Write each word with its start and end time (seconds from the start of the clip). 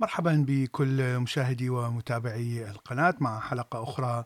مرحبا 0.00 0.44
بكل 0.48 1.18
مشاهدي 1.18 1.70
ومتابعي 1.70 2.70
القناة 2.70 3.14
مع 3.20 3.40
حلقة 3.40 3.82
أخرى 3.82 4.24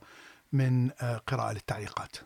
من 0.53 0.91
قراءة 1.27 1.53
للتعليقات. 1.53 2.17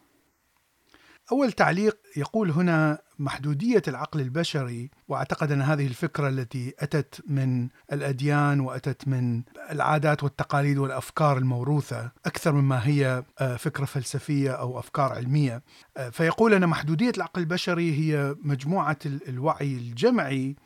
أول 1.32 1.53
تعليق 1.53 1.98
يقول 2.16 2.50
هنا 2.50 2.98
محدودية 3.19 3.82
العقل 3.88 4.21
البشري 4.21 4.90
وأعتقد 5.08 5.53
أن 5.53 5.62
هذه 5.62 5.87
الفكرة 5.87 6.29
التي 6.29 6.74
أتت 6.79 7.22
من 7.26 7.69
الأديان 7.92 8.61
وأتت 8.61 9.08
من 9.08 9.42
العادات 9.71 10.22
والتقاليد 10.22 10.78
والأفكار 10.78 11.38
الموروثة 11.38 12.10
أكثر 12.26 12.53
مما 12.53 12.88
هي 12.88 13.22
فكرة 13.58 13.85
فلسفية 13.85 14.51
أو 14.51 14.78
أفكار 14.78 15.12
علمية 15.12 15.62
فيقول 16.12 16.55
أن 16.55 16.66
محدودية 16.66 17.12
العقل 17.16 17.41
البشري 17.41 17.92
هي 17.98 18.37
مجموعة 18.42 18.98
الوعي 19.05 19.74
الجمعي 19.74 20.56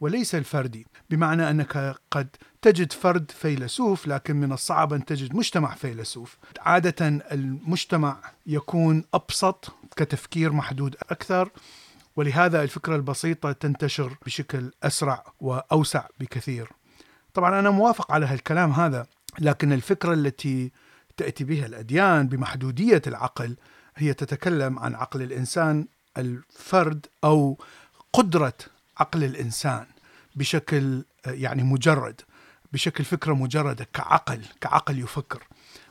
وليس 0.00 0.34
الفردي 0.34 0.86
بمعنى 1.10 1.50
أنك 1.50 1.96
قد 2.10 2.28
تجد 2.62 2.92
فرد 2.92 3.30
فيلسوف 3.30 4.06
لكن 4.06 4.36
من 4.36 4.52
الصعب 4.52 4.92
أن 4.92 5.04
تجد 5.04 5.34
مجتمع 5.34 5.74
فيلسوف. 5.74 6.36
عادة 6.60 7.22
المجتمع 7.32 8.16
يكون 8.46 9.04
أبسط 9.14 9.72
كتفكير 9.96 10.52
محدود 10.52 10.96
أكثر 11.10 11.50
ولهذا 12.16 12.62
الفكرة 12.62 12.96
البسيطة 12.96 13.52
تنتشر 13.52 14.16
بشكل 14.26 14.72
أسرع 14.82 15.24
وأوسع 15.40 16.06
بكثير. 16.20 16.68
طبعا 17.34 17.60
أنا 17.60 17.70
موافق 17.70 18.12
على 18.12 18.26
هالكلام 18.26 18.70
هذا 18.70 19.06
لكن 19.38 19.72
الفكرة 19.72 20.12
التي 20.12 20.72
تأتي 21.16 21.44
بها 21.44 21.66
الأديان 21.66 22.28
بمحدودية 22.28 23.02
العقل 23.06 23.56
هي 23.96 24.14
تتكلم 24.14 24.78
عن 24.78 24.94
عقل 24.94 25.22
الإنسان 25.22 25.86
الفرد 26.18 27.06
أو 27.24 27.58
قدرة 28.12 28.54
عقل 28.98 29.24
الإنسان. 29.24 29.86
بشكل 30.34 31.04
يعني 31.26 31.62
مجرد 31.62 32.20
بشكل 32.72 33.04
فكرة 33.04 33.34
مجردة 33.34 33.86
كعقل 33.92 34.42
كعقل 34.60 34.98
يفكر. 34.98 35.42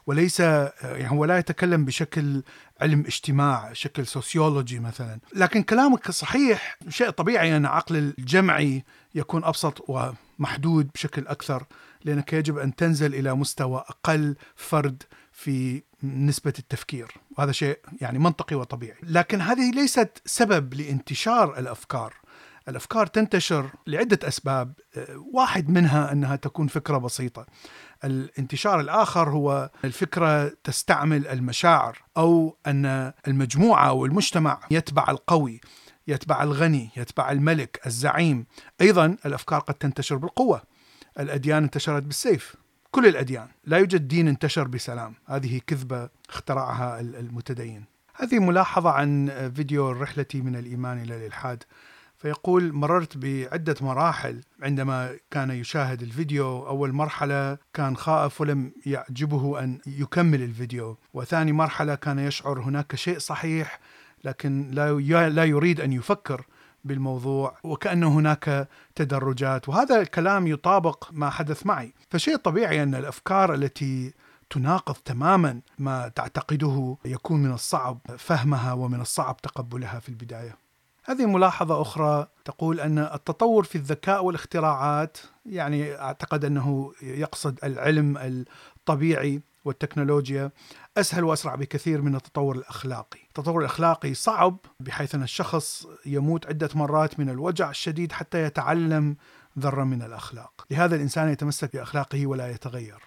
وليس 0.08 0.40
يعني 0.40 1.12
هو 1.12 1.26
لا 1.26 1.38
يتكلم 1.38 1.86
بشكل 1.86 2.44
علم 2.82 3.00
اجتماع 3.00 3.74
شكل 3.74 4.08
سوسيولوجي 4.08 4.80
مثلا. 4.80 5.20
لكن 5.36 5.64
كلامك 5.64 6.12
صحيح 6.12 6.78
شيء 6.90 7.10
طبيعي 7.10 7.58
أن 7.58 7.66
عقل 7.66 8.14
الجمعي 8.18 8.84
يكون 9.16 9.44
أبسط 9.44 9.86
ومحدود 9.88 10.90
بشكل 10.94 11.28
أكثر 11.28 11.66
لأنك 12.04 12.34
يجب 12.34 12.58
أن 12.58 12.76
تنزل 12.76 13.16
إلى 13.16 13.36
مستوى 13.36 13.78
أقل 13.78 14.36
فرد 14.56 15.04
في 15.32 15.84
نسبة 16.04 16.54
التفكير. 16.60 17.12
وهذا 17.38 17.52
شيء 17.52 17.80
يعني 18.02 18.20
منطقي 18.20 18.56
وطبيعي. 18.56 18.98
لكن 19.04 19.42
هذه 19.42 19.72
ليست 19.72 20.22
سبب 20.26 20.74
لانتشار 20.74 21.60
الأفكار. 21.60 22.14
الأفكار 22.68 23.08
تنتشر 23.08 23.70
لعدة 23.88 24.28
أسباب 24.28 24.74
واحد 25.34 25.70
منها 25.70 26.12
أنها 26.12 26.36
تكون 26.36 26.68
فكرة 26.68 26.98
بسيطة. 26.98 27.46
الانتشار 28.04 28.80
الآخر 28.80 29.30
هو 29.30 29.70
الفكرة 29.84 30.48
تستعمل 30.64 31.28
المشاعر 31.28 31.98
أو 32.18 32.58
أن 32.68 33.14
المجموعة 33.28 33.88
أو 33.88 34.06
المجتمع 34.06 34.60
يتبع 34.72 35.06
القوي 35.10 35.62
يتبع 36.08 36.44
الغني 36.44 36.90
يتبع 36.98 37.32
الملك 37.32 37.82
الزعيم. 37.86 38.46
أيضا 38.82 39.18
الأفكار 39.26 39.60
قد 39.60 39.74
تنتشر 39.74 40.16
بالقوة. 40.16 40.62
الأديان 41.20 41.64
انتشرت 41.64 42.04
بالسيف. 42.04 42.56
كل 42.92 43.06
الأديان. 43.06 43.48
لا 43.64 43.78
يوجد 43.78 44.08
دين 44.08 44.28
انتشر 44.28 44.68
بسلام. 44.68 45.16
هذه 45.26 45.62
كذبة 45.68 46.10
اخترعها 46.30 47.00
المتدين. 47.00 47.86
هذه 48.16 48.40
ملاحظة 48.40 48.90
عن 48.90 49.32
فيديو 49.56 49.92
رحلتي 49.92 50.42
من 50.42 50.56
الإيمان 50.56 51.02
إلى 51.02 51.16
الإلحاد. 51.16 51.64
فيقول 52.20 52.74
مررت 52.74 53.18
بعدة 53.18 53.76
مراحل 53.82 54.42
عندما 54.62 55.18
كان 55.32 55.52
يشاهد 55.52 56.02
الفيديو. 56.02 56.68
أول 56.68 56.94
مرحلة 56.94 57.58
كان 57.74 57.98
خائف 57.98 58.42
ولم 58.42 58.72
يعجبه 58.86 59.60
أن 59.64 59.80
يكمل 59.88 60.42
الفيديو. 60.42 60.98
وثاني 61.14 61.52
مرحلة 61.52 61.96
كان 61.96 62.20
يشعر 62.20 62.60
هناك 62.60 62.96
شيء 62.96 63.20
صحيح 63.20 63.80
لكن 64.24 64.72
لا 65.12 65.46
يريد 65.46 65.82
أن 65.82 65.94
يفكر 65.94 66.46
بالموضوع 66.84 67.58
وكأن 67.64 68.04
هناك 68.04 68.68
تدرجات. 68.96 69.70
وهذا 69.70 70.02
الكلام 70.02 70.48
يطابق 70.48 71.10
ما 71.12 71.30
حدث 71.30 71.66
معي. 71.66 71.94
فشيء 72.10 72.36
طبيعي 72.36 72.84
أن 72.84 72.96
الأفكار 72.96 73.54
التي 73.54 74.14
تناقض 74.50 74.96
تماما 74.96 75.62
ما 75.78 76.08
تعتقده 76.08 76.98
يكون 77.06 77.44
من 77.44 77.52
الصعب 77.52 78.00
فهمها 78.18 78.74
ومن 78.74 79.02
الصعب 79.02 79.38
تقبلها 79.38 80.00
في 80.00 80.10
البداية. 80.10 80.69
هذه 81.06 81.26
ملاحظة 81.26 81.82
أخرى 81.82 82.28
تقول 82.46 82.80
أن 82.80 83.00
التطور 83.00 83.64
في 83.64 83.76
الذكاء 83.76 84.26
والاختراعات 84.26 85.18
يعني 85.46 85.96
أعتقد 85.96 86.46
أنه 86.46 86.94
يقصد 87.02 87.60
العلم 87.64 88.18
الطبيعي 88.18 89.42
والتكنولوجيا 89.66 90.52
أسهل 90.98 91.24
وأسرع 91.24 91.56
بكثير 91.56 92.02
من 92.02 92.16
التطور 92.16 92.56
الأخلاقي. 92.56 93.20
التطور 93.28 93.60
الأخلاقي 93.60 94.14
صعب 94.14 94.58
بحيث 94.80 95.16
أن 95.16 95.24
الشخص 95.24 95.88
يموت 96.06 96.48
عدة 96.48 96.70
مرات 96.76 97.20
من 97.20 97.30
الوجع 97.30 97.70
الشديد 97.70 98.12
حتى 98.12 98.44
يتعلم 98.44 99.16
ذرة 99.60 99.84
من 99.84 100.02
الأخلاق. 100.02 100.66
لهذا 100.72 100.96
الإنسان 100.96 101.30
يتمسك 101.30 101.76
بأخلاقه 101.76 102.28
ولا 102.28 102.52
يتغير. 102.52 103.04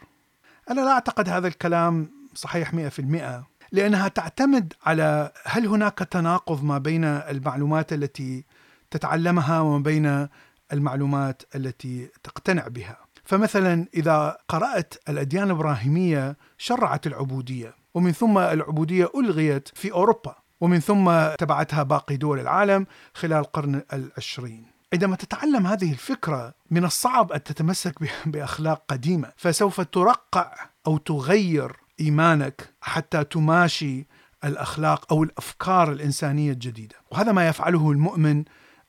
أنا 0.71 0.81
لا 0.81 0.93
أعتقد 0.93 1.29
هذا 1.29 1.49
الكلام 1.49 2.11
صحيح 2.35 2.75
100% 2.75 3.45
لأنها 3.73 4.09
تعتمد 4.09 4.73
على 4.85 5.33
هل 5.45 5.67
هناك 5.67 5.99
تناقض 5.99 6.65
ما 6.65 6.79
بين 6.79 7.05
المعلومات 7.05 7.93
التي 7.93 8.45
تتعلمها 8.91 9.61
وما 9.61 9.79
بين 9.79 10.29
المعلومات 10.73 11.43
التي 11.55 12.09
تقتنع 12.23 12.69
بها. 12.69 12.97
فمثلا 13.25 13.87
إذا 13.95 14.39
قرأت 14.49 14.95
الأديان 15.09 15.45
الإبراهيمية 15.45 16.37
شرعت 16.59 17.07
العبودية 17.07 17.75
ومن 17.95 18.13
ثم 18.13 18.39
العبودية 18.39 19.11
ألغيت 19.17 19.69
في 19.69 19.93
أوروبا 19.93 20.35
ومن 20.61 20.81
ثم 20.81 21.35
تبعتها 21.39 21.83
باقي 21.83 22.17
دول 22.17 22.41
العالم 22.41 22.87
خلال 23.15 23.39
القرن 23.39 23.83
العشرين. 23.93 24.67
عندما 24.93 25.17
تتعلم 25.17 25.67
هذه 25.67 25.93
الفكرة 25.93 26.55
من 26.71 26.85
الصعب 26.85 27.33
أن 27.33 27.43
تتمسك 27.43 27.95
بأخلاق 28.27 28.85
قديمة 28.89 29.33
فسوف 29.37 29.81
ترقع 29.81 30.55
أو 30.87 30.99
تغير 30.99 31.82
إيمانك 32.03 32.75
حتى 32.81 33.25
تماشي 33.25 34.07
الأخلاق 34.45 35.13
أو 35.13 35.23
الأفكار 35.23 35.93
الإنسانية 35.93 36.53
الجديدة، 36.53 36.97
وهذا 37.11 37.33
ما 37.33 37.49
يفعله 37.49 37.91
المؤمن 37.91 38.45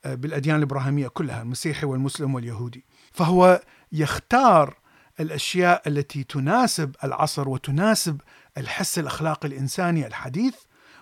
بالأديان 0.06 0.56
الإبراهيمية 0.56 1.07
كلها، 1.07 1.41
المسيحي 1.41 1.85
والمسلم 1.85 2.35
واليهودي. 2.35 2.85
فهو 3.12 3.62
يختار 3.91 4.78
الأشياء 5.19 5.88
التي 5.88 6.24
تناسب 6.24 6.96
العصر 7.03 7.50
وتناسب 7.50 8.22
الحس 8.57 9.00
الأخلاقي 9.00 9.47
الإنساني 9.47 10.07
الحديث 10.07 10.56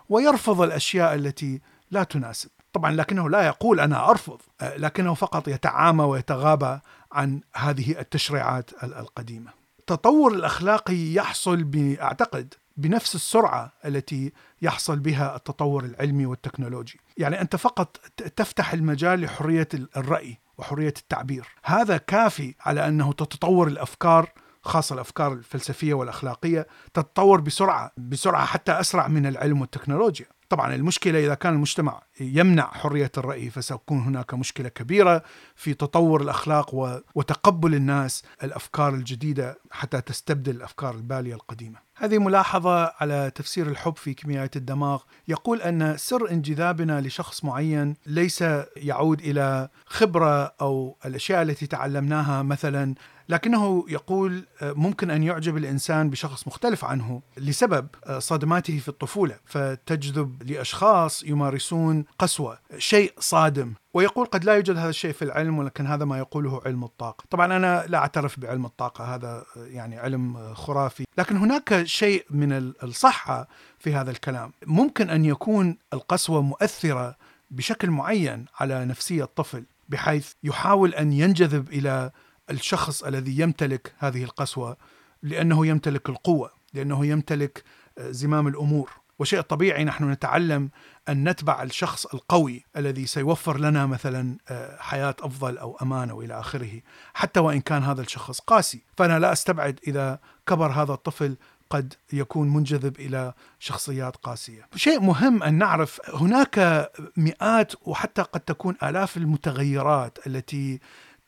ويرفض 0.09 0.61
الأشياء 0.61 1.15
التي 1.15 1.61
لا 1.91 2.03
تناسب. 2.03 2.49
طبعا 2.73 2.91
لكنه 2.91 3.29
لا 3.29 3.45
يقول 3.45 3.79
أنا 3.79 4.09
أرفض، 4.09 4.41
لكنه 4.61 5.13
فقط 5.13 5.47
يتعامى 5.47 6.03
ويتغاضى 6.03 6.79
عن 7.11 7.41
هذه 7.55 7.99
التشريعات 7.99 8.83
القديمة. 8.83 9.60
التطور 9.81 10.33
الاخلاقي 10.33 11.13
يحصل 11.13 11.71
أعتقد 12.01 12.53
بنفس 12.77 13.15
السرعة 13.15 13.73
التي 13.85 14.31
يحصل 14.61 14.99
بها 14.99 15.35
التطور 15.35 15.85
العلمي 15.85 16.25
والتكنولوجي، 16.25 16.99
يعني 17.17 17.41
أنت 17.41 17.55
فقط 17.55 17.97
تفتح 18.35 18.73
المجال 18.73 19.21
لحرية 19.21 19.67
الرأي 19.97 20.37
وحرية 20.57 20.93
التعبير، 20.99 21.47
هذا 21.63 21.97
كافي 21.97 22.55
على 22.59 22.87
أنه 22.87 23.13
تتطور 23.13 23.67
الأفكار 23.67 24.29
خاصة 24.61 24.93
الأفكار 24.93 25.33
الفلسفية 25.33 25.93
والأخلاقية 25.93 26.67
تتطور 26.93 27.41
بسرعة، 27.41 27.91
بسرعة 27.97 28.45
حتى 28.45 28.71
أسرع 28.71 29.07
من 29.07 29.25
العلم 29.25 29.61
والتكنولوجيا. 29.61 30.27
طبعا 30.51 30.75
المشكلة 30.75 31.19
إذا 31.19 31.33
كان 31.33 31.53
المجتمع 31.53 32.01
يمنع 32.19 32.71
حرية 32.71 33.11
الرأي 33.17 33.49
فسيكون 33.49 33.99
هناك 33.99 34.33
مشكلة 34.33 34.69
كبيرة 34.69 35.23
في 35.55 35.73
تطور 35.73 36.21
الأخلاق 36.21 36.75
وتقبل 37.15 37.75
الناس 37.75 38.23
الأفكار 38.43 38.93
الجديدة 38.93 39.59
حتى 39.71 40.01
تستبدل 40.01 40.55
الأفكار 40.55 40.95
البالية 40.95 41.33
القديمة. 41.33 41.79
هذه 41.95 42.17
ملاحظة 42.17 42.93
على 42.99 43.31
تفسير 43.35 43.67
الحب 43.67 43.95
في 43.97 44.13
كيميائية 44.13 44.51
الدماغ، 44.55 45.01
يقول 45.27 45.61
أن 45.61 45.97
سر 45.97 46.31
انجذابنا 46.31 47.01
لشخص 47.01 47.43
معين 47.43 47.95
ليس 48.05 48.43
يعود 48.77 49.21
إلى 49.21 49.69
خبرة 49.85 50.55
أو 50.61 50.97
الأشياء 51.05 51.41
التي 51.41 51.67
تعلمناها 51.67 52.43
مثلا 52.43 52.95
لكنه 53.31 53.85
يقول 53.89 54.45
ممكن 54.61 55.11
أن 55.11 55.23
يعجب 55.23 55.57
الإنسان 55.57 56.09
بشخص 56.09 56.47
مختلف 56.47 56.85
عنه 56.85 57.21
لسبب 57.37 57.87
صدماته 58.17 58.79
في 58.79 58.87
الطفولة. 58.87 59.35
فتجذب 59.45 60.43
لأشخاص 60.43 61.23
يمارسون 61.23 62.05
قسوة 62.19 62.59
شيء 62.77 63.13
صادم. 63.19 63.73
ويقول 63.93 64.25
قد 64.25 64.43
لا 64.43 64.53
يوجد 64.53 64.77
هذا 64.77 64.89
الشيء 64.89 65.13
في 65.13 65.21
العلم 65.21 65.59
ولكن 65.59 65.87
هذا 65.87 66.05
ما 66.05 66.17
يقوله 66.17 66.61
علم 66.65 66.83
الطاقة. 66.83 67.23
طبعا 67.29 67.45
أنا 67.57 67.85
لا 67.87 67.97
أعترف 67.97 68.39
بعلم 68.39 68.65
الطاقة 68.65 69.15
هذا 69.15 69.43
يعني 69.55 69.99
علم 69.99 70.53
خرافي. 70.53 71.05
لكن 71.17 71.37
هناك 71.37 71.83
شيء 71.83 72.25
من 72.29 72.73
الصحة 72.83 73.47
في 73.79 73.95
هذا 73.95 74.11
الكلام. 74.11 74.51
ممكن 74.65 75.09
أن 75.09 75.25
يكون 75.25 75.77
القسوة 75.93 76.41
مؤثرة 76.41 77.15
بشكل 77.51 77.91
معين 77.91 78.45
على 78.59 78.85
نفسية 78.85 79.23
الطفل 79.23 79.63
بحيث 79.89 80.31
يحاول 80.43 80.93
أن 80.93 81.13
ينجذب 81.13 81.69
إلى 81.69 82.11
الشخص 82.49 83.03
الذي 83.03 83.39
يمتلك 83.39 83.93
هذه 83.97 84.23
القسوة 84.23 84.77
لأنه 85.23 85.67
يمتلك 85.67 86.09
القوة 86.09 86.51
لأنه 86.73 87.05
يمتلك 87.05 87.63
زمام 87.99 88.47
الأمور 88.47 89.01
وشيء 89.21 89.41
طبيعي 89.41 89.83
نحن 89.83 90.11
نتعلم 90.11 90.69
أن 91.09 91.29
نتبع 91.29 91.63
الشخص 91.63 92.05
القوي 92.05 92.65
الذي 92.77 93.05
سيوفر 93.05 93.57
لنا 93.57 93.85
مثلا 93.85 94.37
آه، 94.49 94.77
حياة 94.79 95.15
أفضل 95.21 95.57
أو 95.57 95.77
أمان 95.81 96.09
أو 96.09 96.21
إلى 96.21 96.39
آخره، 96.39 96.81
حتى 97.13 97.39
وإن 97.39 97.61
كان 97.61 97.83
هذا 97.83 98.01
الشخص 98.01 98.39
قاسي، 98.39 98.81
فأنا 98.97 99.19
لا 99.19 99.31
أستبعد 99.31 99.79
إذا 99.87 100.19
كبر 100.47 100.71
هذا 100.71 100.93
الطفل 100.93 101.37
قد 101.69 101.93
يكون 102.13 102.53
منجذب 102.53 102.99
إلى 102.99 103.33
شخصيات 103.59 104.15
قاسية. 104.15 104.67
شيء 104.75 104.99
مهم 104.99 105.43
أن 105.43 105.53
نعرف 105.53 106.01
هناك 106.13 106.89
مئات 107.17 107.73
وحتى 107.81 108.21
قد 108.21 108.39
تكون 108.39 108.75
آلاف 108.83 109.17
المتغيرات 109.17 110.27
التي 110.27 110.79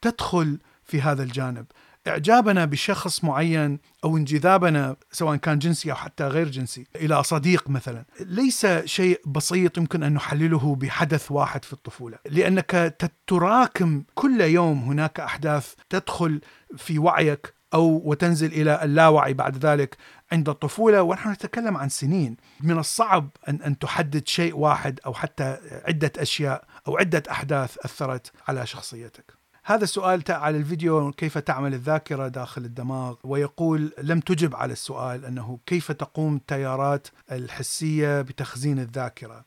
تدخل 0.01 0.59
في 0.85 1.01
هذا 1.01 1.23
الجانب. 1.23 1.65
إعجابنا 2.07 2.65
بشخص 2.65 3.23
معين 3.23 3.79
أو 4.03 4.17
انجذابنا 4.17 4.95
سواء 5.11 5.35
كان 5.35 5.59
جنسي 5.59 5.91
أو 5.91 5.95
حتى 5.95 6.23
غير 6.23 6.49
جنسي 6.49 6.87
إلى 6.95 7.23
صديق 7.23 7.69
مثلا 7.69 8.05
ليس 8.19 8.67
شيء 8.85 9.21
بسيط 9.25 9.77
يمكن 9.77 10.03
أن 10.03 10.13
نحلله 10.13 10.75
بحدث 10.75 11.31
واحد 11.31 11.65
في 11.65 11.73
الطفولة. 11.73 12.17
لأنك 12.25 12.95
تراكم 13.27 14.03
كل 14.15 14.41
يوم 14.41 14.83
هناك 14.83 15.19
أحداث 15.19 15.73
تدخل 15.89 16.41
في 16.77 16.99
وعيك 16.99 17.53
أو 17.73 18.01
وتنزل 18.05 18.47
إلى 18.47 18.83
اللاوعي 18.83 19.33
بعد 19.33 19.65
ذلك 19.65 19.97
عند 20.31 20.49
الطفولة. 20.49 21.01
ونحن 21.01 21.29
نتكلم 21.29 21.77
عن 21.77 21.89
سنين. 21.89 22.37
من 22.61 22.77
الصعب 22.77 23.29
أن 23.49 23.61
أن 23.61 23.79
تحدد 23.79 24.27
شيء 24.27 24.55
واحد 24.55 24.99
أو 25.05 25.13
حتى 25.13 25.57
عدة 25.87 26.11
أشياء 26.17 26.63
أو 26.87 26.97
عدة 26.97 27.23
أحداث 27.31 27.77
أثرت 27.85 28.31
على 28.47 28.65
شخصيتك. 28.65 29.42
هذا 29.65 29.83
السؤال 29.83 30.23
على 30.29 30.57
الفيديو 30.57 31.11
كيف 31.11 31.37
تعمل 31.37 31.73
الذاكرة 31.73 32.27
داخل 32.27 32.65
الدماغ؟ 32.65 33.15
ويقول 33.23 33.91
لم 33.97 34.19
تجب 34.19 34.55
على 34.55 34.73
السؤال 34.73 35.25
أنه 35.25 35.59
كيف 35.65 35.91
تقوم 35.91 36.35
التيارات 36.35 37.07
الحسية 37.31 38.21
بتخزين 38.21 38.79
الذاكرة؟ 38.79 39.45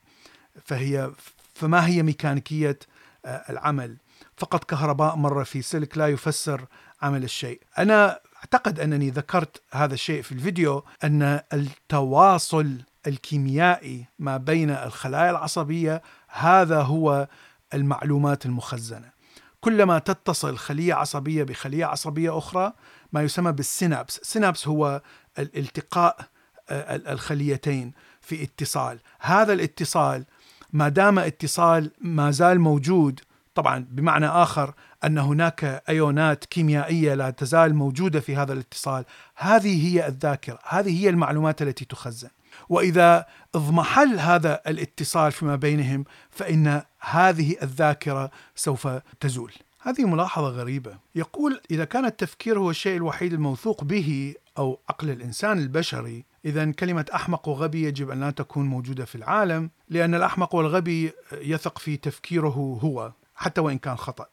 فهي 0.65 1.11
فما 1.55 1.87
هي 1.87 2.03
ميكانيكية 2.03 2.79
آه، 3.25 3.45
العمل؟ 3.51 3.97
فقط 4.37 4.65
كهرباء 4.65 5.17
مرة 5.17 5.45
في 5.45 5.63
سلك 5.63 5.99
لا 5.99 6.09
يفسر 6.09 6.67
عمل 7.03 7.25
الشيء. 7.25 7.61
أنا 7.79 8.21
أعتقد 8.37 8.81
أنني 8.81 9.11
ذكرت 9.11 9.63
هذا 9.73 9.95
الشيء 9.95 10.23
في 10.23 10.33
الفيديو 10.33 10.85
أن 11.05 11.41
التواصل 11.53 12.83
الكيميائي 13.07 14.05
ما 14.19 14.37
بين 14.37 14.71
الخلايا 14.71 15.31
العصبية 15.31 16.03
هذا 16.29 16.83
هو 16.83 17.29
المعلومات 17.75 18.47
المخزنة. 18.47 19.16
كلما 19.67 19.99
تتصل 19.99 20.57
خلية 20.57 20.95
عصبية 20.95 21.43
بخلية 21.43 21.85
عصبية 21.85 22.39
أخرى 22.39 22.73
ما 23.13 23.23
يسمى 23.23 23.53
بالسينابس. 23.53 24.19
السينابس 24.19 24.69
هو 24.69 25.03
الالتقاء 25.39 26.21
آه، 26.71 26.97
الخليتين 27.13 27.93
في 28.21 28.43
اتصال. 28.43 28.99
هذا 29.21 29.53
الاتصال 29.53 30.25
ما 30.73 30.89
دام 30.89 31.19
اتصال 31.19 31.91
ما 32.01 32.31
زال 32.31 32.61
موجود 32.61 33.21
طبعا 33.55 33.87
بمعنى 33.91 34.27
آخر 34.27 34.75
أن 35.05 35.19
هناك 35.19 35.83
أيونات 35.89 36.45
كيميائية 36.45 37.15
لا 37.15 37.31
تزال 37.31 37.75
موجودة 37.75 38.21
في 38.21 38.37
هذا 38.37 38.53
الاتصال 38.53 39.05
هذه 39.37 39.87
هي 39.89 40.07
الذاكرة 40.07 40.59
هذه 40.69 41.03
هي 41.03 41.09
المعلومات 41.09 41.63
التي 41.63 41.85
تخزن. 41.85 42.31
وإذا 42.69 43.27
اضمحل 43.55 44.19
هذا 44.19 44.61
الاتصال 44.67 45.33
فيما 45.33 45.57
بينهم 45.57 46.05
فإن 46.31 46.83
هذه 47.01 47.57
الذاكرة 47.63 48.31
سوف 48.55 48.89
تزول. 49.21 49.53
هذه 49.81 50.05
ملاحظة 50.05 50.49
غريبة، 50.49 50.99
يقول 51.15 51.61
إذا 51.71 51.85
كان 51.85 52.05
التفكير 52.05 52.59
هو 52.59 52.71
الشيء 52.71 52.97
الوحيد 52.97 53.33
الموثوق 53.33 53.85
به 53.85 54.35
أو 54.59 54.81
عقل 54.89 55.11
الإنسان 55.11 55.59
البشري، 55.59 56.25
إذا 56.45 56.71
كلمة 56.71 57.07
أحمق 57.15 57.49
وغبي 57.49 57.85
يجب 57.85 58.11
أن 58.11 58.21
لا 58.21 58.31
تكون 58.31 58.67
موجودة 58.67 59.05
في 59.05 59.15
العالم، 59.15 59.71
لأن 59.89 60.15
الأحمق 60.15 60.55
والغبي 60.55 61.13
يثق 61.33 61.79
في 61.79 61.97
تفكيره 61.97 62.79
هو 62.83 63.13
حتى 63.35 63.61
وإن 63.61 63.79
كان 63.79 63.97
خطأ. 63.97 64.27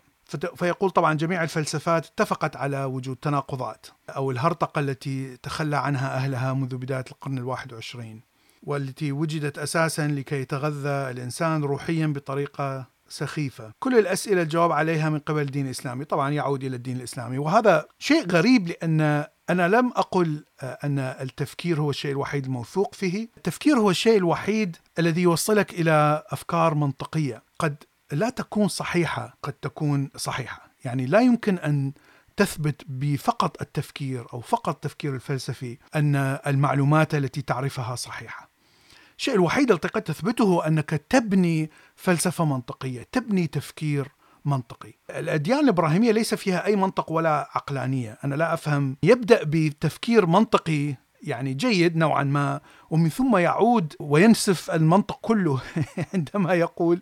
فيقول 0.56 0.90
طبعا 0.90 1.14
جميع 1.14 1.44
الفلسفات 1.44 2.06
اتفقت 2.06 2.56
على 2.56 2.84
وجود 2.84 3.18
تناقضات 3.18 3.88
أو 4.10 4.32
الهرطقة 4.32 4.80
التي 4.80 5.38
تخلى 5.38 5.78
عنها 5.78 6.16
أهلها 6.16 6.54
منذ 6.54 6.78
بداية 6.78 7.06
القرن 7.12 7.38
الواحد 7.38 7.72
والعشرين 7.72 8.22
والتي 8.64 9.12
وجدت 9.12 9.58
أساسا 9.58 10.08
لكي 10.08 10.42
يتغذى 10.42 11.12
الإنسان 11.12 11.64
روحيا 11.64 12.08
بطريقة 12.08 12.94
سخيفة. 13.10 13.72
كل 13.80 14.00
الأسئلة 14.00 14.42
الجواب 14.42 14.72
عليها 14.72 15.10
من 15.10 15.20
قبل 15.20 15.42
الدين 15.42 15.66
الإسلامي 15.66 16.06
طبعا 16.06 16.30
يعود 16.30 16.64
إلى 16.64 16.76
الدين 16.76 16.98
الإسلامي. 16.98 17.38
وهذا 17.38 17.86
شيء 18.00 18.32
غريب 18.32 18.68
لأن 18.68 19.26
أنا 19.50 19.68
لم 19.68 19.88
أقل 19.88 20.44
أن 20.62 21.00
التفكير 21.00 21.82
هو 21.82 21.90
الشيء 21.90 22.12
الوحيد 22.12 22.46
الموثوق 22.46 22.94
فيه. 22.94 23.28
التفكير 23.38 23.78
هو 23.78 23.90
الشيء 23.90 24.18
الوحيد 24.18 24.78
الذي 25.00 25.22
يوصلك 25.22 25.74
إلى 25.74 26.24
أفكار 26.30 26.76
منطقية. 26.76 27.44
قد 27.60 27.76
لا 28.14 28.30
تكون 28.30 28.68
صحيحة 28.68 29.38
قد 29.44 29.54
تكون 29.54 30.10
صحيحة 30.16 30.70
يعني 30.86 31.06
لا 31.06 31.20
يمكن 31.20 31.58
أن 31.58 31.94
تثبت 32.38 32.82
بفقط 32.88 33.62
التفكير 33.62 34.26
أو 34.34 34.42
فقط 34.42 34.76
التفكير 34.76 35.16
الفلسفي 35.16 35.78
أن 35.96 36.16
المعلومات 36.48 37.16
التي 37.16 37.42
تعرفها 37.42 37.96
صحيحة. 37.96 38.50
الشيء 39.18 39.34
الوحيد 39.34 39.72
الذي 39.72 39.88
قد 39.88 40.02
تثبته 40.02 40.68
أنك 40.68 40.90
تبني 41.10 41.72
فلسفة 41.96 42.46
منطقية، 42.46 43.08
تبني 43.12 43.48
تفكير 43.48 44.08
منطقي. 44.46 44.94
الأديان 45.10 45.60
الإبراهيمية 45.60 46.12
ليس 46.12 46.34
فيها 46.34 46.66
أي 46.66 46.76
منطق 46.76 47.12
ولا 47.12 47.50
عقلانية، 47.52 48.18
أنا 48.24 48.36
لا 48.36 48.54
أفهم 48.54 48.98
يبدأ 49.04 49.40
بتفكير 49.44 50.26
منطقي 50.26 50.96
يعني 51.24 51.54
جيد 51.54 51.96
نوعا 51.96 52.24
ما. 52.24 52.62
ومن 52.90 53.10
ثم 53.10 53.38
يعود 53.38 53.94
وينسف 54.00 54.72
المنطق 54.72 55.20
كله 55.22 55.62
عندما 56.14 56.54
يقول 56.54 57.02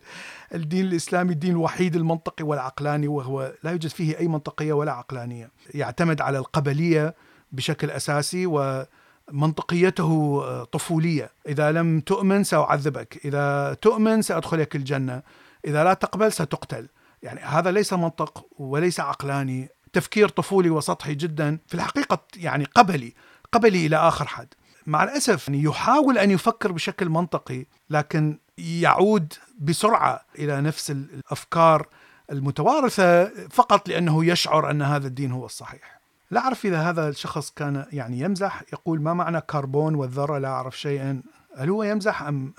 الدين 0.53 0.85
الإسلامي 0.85 1.33
الدين 1.33 1.51
الوحيد 1.51 1.95
المنطقي 1.95 2.43
والعقلاني 2.43 3.07
وهو 3.07 3.53
لا 3.63 3.71
يوجد 3.71 3.89
فيه 3.89 4.19
أي 4.19 4.27
منطقية 4.27 4.73
ولا 4.73 4.91
عقلانية. 4.91 5.51
يعتمد 5.73 6.21
على 6.21 6.37
القبلية 6.37 7.15
بشكل 7.51 7.89
أساسي 7.89 8.45
و 8.45 8.85
منطقيته 9.31 10.43
طفولية، 10.63 11.31
إذا 11.47 11.71
لم 11.71 11.99
تؤمن 11.99 12.43
سأعذبك، 12.43 13.25
إذا 13.25 13.73
تؤمن 13.81 14.21
سأدخلك 14.21 14.75
الجنة، 14.75 15.21
إذا 15.65 15.83
لا 15.83 15.93
تقبل 15.93 16.31
ستقتل، 16.31 16.87
يعني 17.23 17.39
هذا 17.39 17.71
ليس 17.71 17.93
منطق 17.93 18.45
وليس 18.57 18.99
عقلاني، 18.99 19.69
تفكير 19.93 20.29
طفولي 20.29 20.69
وسطحي 20.69 21.15
جدا، 21.15 21.59
في 21.67 21.75
الحقيقة 21.75 22.19
يعني 22.35 22.65
قبلي، 22.65 23.13
قبلي 23.51 23.85
إلى 23.85 23.95
آخر 23.95 24.27
حد. 24.27 24.47
مع 24.87 25.03
الأسف 25.03 25.47
يعني 25.47 25.63
يحاول 25.63 26.17
أن 26.17 26.31
يفكر 26.31 26.71
بشكل 26.71 27.09
منطقي 27.09 27.65
لكن 27.89 28.37
يعود 28.57 29.33
بسرعة 29.59 30.21
إلى 30.39 30.61
نفس 30.61 30.91
الأفكار 30.91 31.87
المتوارثة 32.31 33.25
فقط 33.49 33.89
لأنه 33.89 34.25
يشعر 34.25 34.71
أن 34.71 34.81
هذا 34.81 35.07
الدين 35.07 35.31
هو 35.31 35.45
الصحيح. 35.45 36.01
لا 36.31 36.41
أعرف 36.41 36.65
إذا 36.65 36.89
هذا 36.89 37.09
الشخص 37.09 37.51
كان 37.51 37.85
يعني 37.91 38.19
يمزح. 38.19 38.63
يقول 38.73 39.01
ما 39.01 39.13
معنى 39.13 39.41
كربون 39.41 39.95
والذرة؟ 39.95 40.37
لا 40.37 40.47
أعرف 40.47 40.79
شيئا. 40.79 41.21
هل 41.57 41.69
هو 41.69 41.83
يمزح 41.83 42.21
أم 42.21 42.53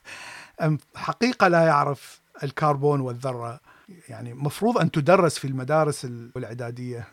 أم 0.62 0.78
حقيقة 0.94 1.48
لا 1.48 1.64
يعرف 1.64 2.20
الكربون 2.42 3.00
والذرة؟ 3.00 3.60
يعني 4.08 4.34
مفروض 4.34 4.78
أن 4.78 4.90
تدرس 4.90 5.38
في 5.38 5.46
المدارس 5.46 6.04
الإعدادية. 6.04 7.08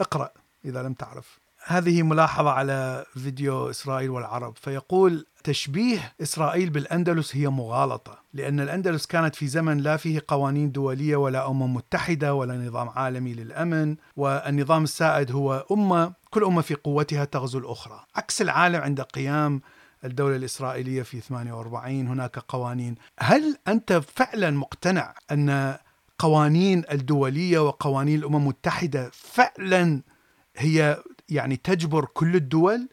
اقرأ 0.00 0.30
إذا 0.64 0.82
لم 0.82 0.92
تعرف. 0.92 1.43
هذه 1.66 2.02
ملاحظة 2.02 2.50
على 2.50 3.06
فيديو 3.14 3.70
إسرائيل 3.70 4.10
والعرب. 4.10 4.56
فيقول 4.56 5.26
تشبيه 5.44 6.12
إسرائيل 6.22 6.70
بالأندلس 6.70 7.36
هي 7.36 7.48
مغالطة 7.48 8.18
لأن 8.34 8.60
الأندلس 8.60 9.06
كانت 9.06 9.34
في 9.34 9.46
زمن 9.46 9.78
لا 9.78 9.96
فيه 9.96 10.22
قوانين 10.28 10.72
دولية 10.72 11.16
ولا 11.16 11.50
أمم 11.50 11.74
متحدة 11.74 12.34
ولا 12.34 12.66
نظام 12.66 12.88
عالمي 12.88 13.34
للأمن 13.34 13.96
والنظام 14.16 14.84
السائد 14.84 15.32
هو 15.32 15.66
أمة 15.70 16.12
كل 16.30 16.44
أمة 16.44 16.62
في 16.62 16.74
قوتها 16.74 17.24
تغزو 17.24 17.58
الأخرى. 17.58 18.04
عكس 18.16 18.42
العالم 18.42 18.80
عند 18.80 19.00
قيام 19.00 19.60
الدولة 20.04 20.36
الإسرائيلية 20.36 21.02
في 21.02 21.20
48 21.20 22.06
هناك 22.06 22.38
قوانين. 22.38 22.94
هل 23.20 23.56
أنت 23.68 23.92
فعلا 23.92 24.50
مقتنع 24.50 25.14
أن 25.32 25.76
قوانين 26.18 26.82
الدولية 26.92 27.58
وقوانين 27.58 28.18
الأمم 28.18 28.36
المتحدة 28.36 29.10
فعلا 29.12 30.02
هي 30.56 31.02
يعني 31.28 31.56
تجبر 31.56 32.04
كل 32.04 32.34
الدول 32.34 32.88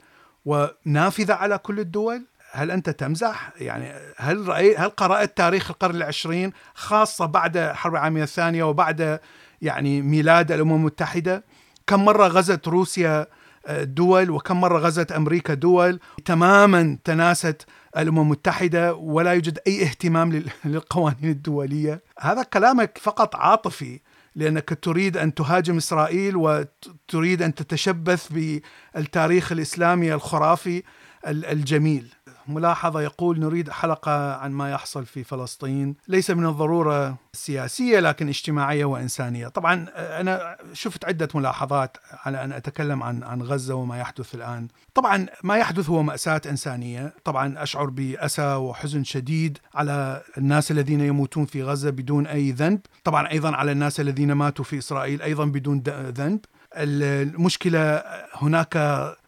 ونافذة 0.45 1.33
على 1.33 1.57
كل 1.57 1.79
الدول 1.79 2.25
هل 2.51 2.71
أنت 2.71 2.89
تمزح؟ 2.89 3.53
يعني 3.57 3.93
هل 4.17 4.47
رأي 4.47 4.75
هل 4.75 4.89
قرأت 4.89 5.37
تاريخ 5.37 5.71
القرن 5.71 5.95
العشرين 5.95 6.51
خاصة 6.73 7.25
بعد 7.25 7.57
الحرب 7.57 7.93
العالمية 7.93 8.23
الثانية 8.23 8.63
وبعد 8.63 9.19
يعني 9.61 10.01
ميلاد 10.01 10.51
الأمم 10.51 10.75
المتحدة؟ 10.75 11.43
كم 11.87 12.05
مرة 12.05 12.27
غزت 12.27 12.67
روسيا 12.67 13.27
آه، 13.65 13.83
دول 13.83 14.29
وكم 14.29 14.61
مرة 14.61 14.79
غزت 14.79 15.11
أمريكا 15.11 15.53
دول 15.53 15.99
تماما 16.25 16.97
تناست 17.03 17.65
الأمم 17.97 18.21
المتحدة 18.21 18.93
ولا 18.93 19.33
يوجد 19.33 19.59
أي 19.67 19.83
اهتمام 19.83 20.31
للقوانين 20.65 21.29
الدولية 21.29 22.01
هذا 22.19 22.43
كلامك 22.43 22.97
فقط 23.01 23.35
عاطفي 23.35 23.99
لأنك 24.35 24.69
تريد 24.81 25.17
أن 25.17 25.33
تهاجم 25.33 25.77
إسرائيل 25.77 26.35
وتريد 26.35 27.41
أن 27.41 27.55
تتشبث 27.55 28.27
بالتاريخ 28.31 29.51
الإسلامي 29.51 30.13
الخرافي 30.13 30.83
الجميل. 31.27 32.13
ملاحظة 32.47 33.01
يقول 33.01 33.39
نريد 33.39 33.69
حلقة 33.69 34.35
عن 34.35 34.51
ما 34.51 34.71
يحصل 34.71 35.05
في 35.05 35.23
فلسطين 35.23 35.95
ليس 36.07 36.31
من 36.31 36.45
الضرورة 36.45 37.17
سياسية 37.33 37.99
لكن 37.99 38.27
اجتماعية 38.27 38.85
وإنسانية. 38.85 39.47
طبعا 39.47 39.87
أنا 39.95 40.57
شفت 40.73 41.05
عدة 41.05 41.27
ملاحظات 41.35 41.97
على 42.25 42.43
أن 42.43 42.51
أتكلم 42.51 43.03
عن 43.03 43.23
عن 43.23 43.41
غزة 43.41 43.75
وما 43.75 43.99
يحدث 43.99 44.35
الآن. 44.35 44.67
طبعا 44.93 45.25
ما 45.43 45.57
يحدث 45.57 45.89
هو 45.89 46.03
مأساة 46.03 46.41
إنسانية. 46.45 47.13
طبعا 47.23 47.63
أشعر 47.63 47.85
بأسى 47.85 48.55
وحزن 48.55 49.03
شديد 49.03 49.57
على 49.75 50.21
الناس 50.37 50.71
الذين 50.71 51.01
يموتون 51.01 51.45
في 51.45 51.63
غزة 51.63 51.89
بدون 51.89 52.27
أي 52.27 52.51
ذنب. 52.51 52.79
طبعا 53.03 53.31
أيضا 53.31 53.55
على 53.55 53.71
الناس 53.71 53.99
الذين 53.99 54.31
ماتوا 54.31 54.65
في 54.65 54.77
إسرائيل 54.77 55.21
أيضا 55.21 55.45
بدون 55.45 55.79
ذنب. 55.89 56.39
المشكلة 56.75 58.03
هناك 58.33 58.77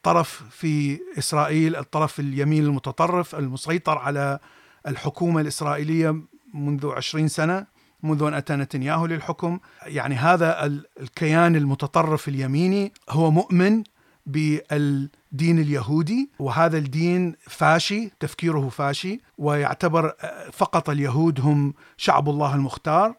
طرف 0.03 0.43
في 0.51 0.99
إسرائيل 1.17 1.75
الطرف 1.75 2.19
اليمين 2.19 2.63
المتطرف 2.63 3.35
المسيطر 3.35 3.97
على 3.97 4.39
الحكومة 4.87 5.41
الإسرائيلية 5.41 6.21
منذ 6.53 6.87
عشرين 6.91 7.27
سنة 7.27 7.65
منذ 8.03 8.23
أن 8.23 8.33
أتى 8.33 8.55
نتنياهو 8.55 9.05
للحكم. 9.05 9.59
يعني 9.85 10.15
هذا 10.15 10.65
الكيان 10.99 11.55
المتطرف 11.55 12.27
اليميني 12.27 12.93
هو 13.09 13.31
مؤمن 13.31 13.83
بالدين 14.25 15.59
اليهودي 15.59 16.29
وهذا 16.39 16.77
الدين 16.77 17.35
فاشي 17.49 18.11
تفكيره 18.19 18.69
فاشي 18.69 19.21
ويعتبر 19.37 20.13
فقط 20.53 20.89
اليهود 20.89 21.39
هم 21.39 21.73
شعب 21.97 22.29
الله 22.29 22.55
المختار. 22.55 23.15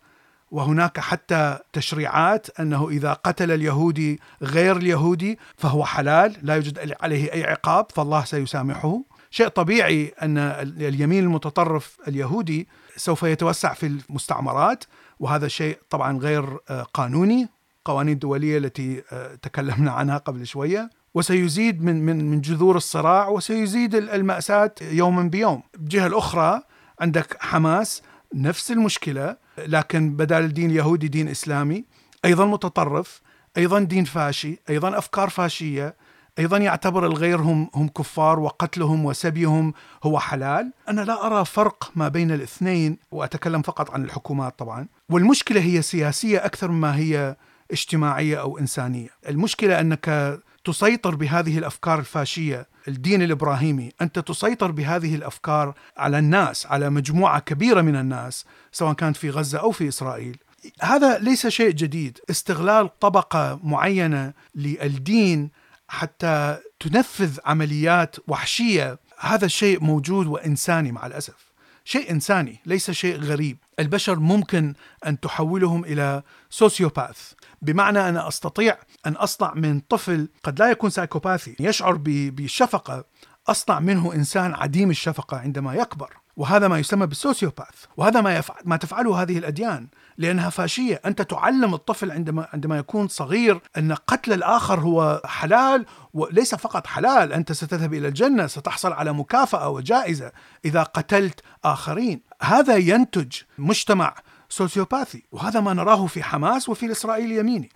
وهناك 0.54 1.00
حتى 1.00 1.58
تشريعات 1.72 2.60
أنه 2.60 2.88
إذا 2.88 3.12
قتل 3.12 3.50
اليهودي 3.50 4.20
غير 4.42 4.76
اليهودي 4.76 5.38
فهو 5.56 5.84
حلال 5.84 6.36
لا 6.42 6.54
يوجد 6.54 6.94
عليه 7.00 7.32
أي 7.32 7.44
عقاب 7.44 7.86
فالله 7.94 8.24
سيسامحه 8.24 9.02
شيء 9.30 9.48
طبيعي 9.48 10.14
أن 10.22 10.38
اليمين 10.38 11.24
المتطرف 11.24 11.98
اليهودي 12.08 12.68
سوف 12.96 13.22
يتوسع 13.22 13.74
في 13.74 13.86
المستعمرات 13.86 14.84
وهذا 15.20 15.48
شيء 15.48 15.78
طبعا 15.90 16.18
غير 16.18 16.58
آه، 16.70 16.82
قانوني 16.82 17.48
قوانين 17.84 18.14
الدولية 18.14 18.58
التي 18.58 19.02
آه، 19.12 19.34
تكلمنا 19.34 19.90
عنها 19.90 20.18
قبل 20.18 20.46
شوية 20.46 20.90
وسيزيد 21.14 21.82
من 21.84 22.06
من 22.06 22.30
من 22.30 22.40
جذور 22.40 22.76
الصراع 22.76 23.28
وسيزيد 23.28 23.94
المأساة 23.94 24.74
يوما 24.82 25.22
بيوم. 25.22 25.62
الجهه 25.74 26.06
الاخرى 26.06 26.62
عندك 27.00 27.36
حماس 27.40 28.02
نفس 28.34 28.70
المشكلة 28.70 29.43
لكن 29.58 30.16
بدل 30.16 30.44
الدين 30.44 30.70
اليهودي 30.70 31.08
دين 31.08 31.28
إسلامي 31.28 31.84
أيضا 32.24 32.46
متطرف 32.46 33.20
أيضا 33.56 33.80
دين 33.80 34.04
فاشي 34.04 34.58
أيضا 34.70 34.98
أفكار 34.98 35.28
فاشية 35.28 35.96
أيضا 36.38 36.56
يعتبر 36.56 37.06
الغير 37.06 37.40
هم 37.40 37.70
هم 37.74 37.88
كفار 37.88 38.40
وقتلهم 38.40 39.04
وسبيهم 39.04 39.74
هو 40.04 40.18
حلال، 40.18 40.72
أنا 40.88 41.00
لا 41.00 41.26
أرى 41.26 41.44
فرق 41.44 41.92
ما 41.94 42.08
بين 42.08 42.30
الاثنين 42.30 42.98
وأتكلم 43.10 43.62
فقط 43.62 43.90
عن 43.90 44.04
الحكومات 44.04 44.58
طبعا، 44.58 44.86
والمشكلة 45.08 45.60
هي 45.60 45.82
سياسية 45.82 46.44
أكثر 46.44 46.70
مما 46.70 46.96
هي 46.96 47.36
اجتماعية 47.70 48.40
أو 48.40 48.58
إنسانية، 48.58 49.08
المشكلة 49.28 49.80
أنك 49.80 50.40
تسيطر 50.64 51.14
بهذه 51.14 51.58
الأفكار 51.58 51.98
الفاشية 51.98 52.66
الدين 52.88 53.22
الإبراهيمي. 53.22 53.92
أنت 54.00 54.18
تسيطر 54.18 54.70
بهذه 54.70 55.14
الأفكار 55.14 55.74
على 55.96 56.18
الناس 56.18 56.66
على 56.66 56.90
مجموعة 56.90 57.40
كبيرة 57.40 57.80
من 57.80 57.96
الناس 57.96 58.44
سواء 58.72 58.92
كانت 58.92 59.16
في 59.16 59.30
غزة 59.30 59.58
أو 59.58 59.70
في 59.70 59.88
إسرائيل. 59.88 60.36
هذا 60.82 61.18
ليس 61.18 61.46
شيء 61.46 61.70
جديد. 61.70 62.18
استغلال 62.30 62.98
طبقة 62.98 63.60
معينة 63.62 64.32
للدين 64.54 65.50
حتى 65.88 66.58
تنفذ 66.80 67.38
عمليات 67.44 68.16
وحشية 68.28 68.98
هذا 69.18 69.46
الشيء 69.46 69.84
موجود 69.84 70.26
وإنساني 70.26 70.92
مع 70.92 71.06
الأسف. 71.06 71.54
شيء 71.84 72.10
إنساني 72.10 72.60
ليس 72.66 72.90
شيء 72.90 73.16
غريب. 73.20 73.56
البشر 73.78 74.18
ممكن 74.18 74.74
أن 75.06 75.20
تحولهم 75.20 75.84
إلى 75.84 76.22
sociopath 76.50 77.32
بمعنى 77.64 78.08
أنا 78.08 78.28
أستطيع 78.28 78.76
أن 79.06 79.12
أصنع 79.12 79.54
من 79.54 79.80
طفل 79.80 80.28
قد 80.42 80.58
لا 80.58 80.70
يكون 80.70 80.90
سايكوباثي 80.90 81.56
يشعر 81.60 81.92
بالشفقه 82.06 83.04
أصنع 83.48 83.80
منه 83.80 84.14
إنسان 84.14 84.54
عديم 84.54 84.90
الشفقة 84.90 85.36
عندما 85.36 85.74
يكبر. 85.74 86.10
وهذا 86.36 86.68
ما 86.68 86.78
يسمى 86.78 87.06
بال 87.06 87.19
sociopath. 87.19 87.84
وهذا 87.96 88.20
ما 88.20 88.36
يفعل 88.36 88.62
ما 88.64 88.76
تفعله 88.76 89.22
هذه 89.22 89.38
الأديان 89.38 89.88
لأنها 90.18 90.50
فاشية. 90.50 91.00
أنت 91.06 91.22
تعلم 91.22 91.74
الطفل 91.74 92.10
عندما 92.10 92.48
عندما 92.52 92.78
يكون 92.78 93.08
صغير 93.08 93.60
أن 93.78 93.92
قتل 93.92 94.32
الآخر 94.32 94.80
هو 94.80 95.22
حلال 95.24 95.86
وليس 96.14 96.54
فقط 96.54 96.86
حلال 96.86 97.32
أنت 97.32 97.52
ستذهب 97.52 97.94
إلى 97.94 98.08
الجنة 98.08 98.46
ستحصل 98.46 98.92
على 98.92 99.12
مكافأة 99.12 99.68
وجائزة 99.68 100.32
إذا 100.64 100.82
قتلت 100.82 101.40
آخرين. 101.64 102.20
هذا 102.42 102.76
ينتج 102.76 103.32
مجتمع 103.58 104.14
سوسيوباثي 104.54 105.22
وهذا 105.32 105.60
ما 105.60 105.72
نراه 105.72 106.06
في 106.06 106.22
حماس 106.22 106.68
وفي 106.68 106.86
الاسرائيلي 106.86 107.34
اليميني. 107.34 107.70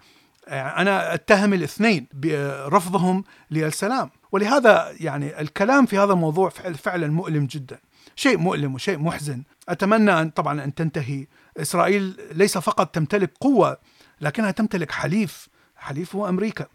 أنا 0.48 1.14
أتهم 1.14 1.54
الاثنين 1.54 2.06
برفضهم 2.12 3.24
للسلام. 3.50 4.10
ولهذا 4.32 4.94
يعني 5.00 5.40
الكلام 5.40 5.86
في 5.86 5.98
هذا 5.98 6.12
الموضوع 6.12 6.48
فعلا 6.50 7.06
مؤلم 7.06 7.46
جدا. 7.46 7.78
شيء 8.16 8.38
مؤلم 8.38 8.74
وشيء 8.74 8.98
محزن. 8.98 9.42
أتمنى 9.68 10.20
أن 10.20 10.30
طبعا 10.30 10.64
أن 10.64 10.74
تنتهي. 10.74 11.26
إسرائيل 11.56 12.16
ليس 12.32 12.58
فقط 12.58 12.94
تمتلك 12.94 13.32
قوة 13.40 13.78
لكنها 14.20 14.50
تمتلك 14.50 14.90
حليف 14.90 15.48
حليف 15.76 16.16
هو 16.16 16.28
أمريكا. 16.28 16.66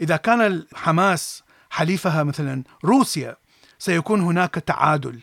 إذا 0.00 0.16
كان 0.16 0.66
حماس 0.74 1.42
حليفها 1.70 2.22
مثلا 2.22 2.62
روسيا 2.84 3.36
سيكون 3.78 4.20
هناك 4.20 4.54
تعادل 4.54 5.20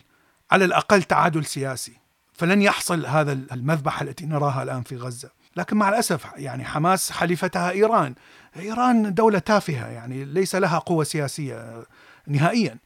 على 0.50 0.64
الأقل 0.64 1.02
تعادل 1.02 1.44
سياسي. 1.44 2.03
فلن 2.34 2.62
يحصل 2.62 3.06
هذا 3.06 3.32
المذبحه 3.32 4.02
التي 4.02 4.26
نراها 4.26 4.62
الآن 4.62 4.82
في 4.82 4.96
غزة. 4.96 5.30
لكن 5.56 5.76
مع 5.76 5.88
الأسف 5.88 6.26
يعني 6.36 6.64
حماس 6.64 7.12
حليفتها 7.12 7.70
إيران. 7.70 8.14
إيران 8.56 9.14
دولة 9.14 9.38
تافهة 9.38 9.86
يعني 9.86 10.24
ليس 10.24 10.54
لها 10.54 10.78
قوة 10.78 11.04
سياسية 11.04 11.84
نهائيا. 12.26 12.78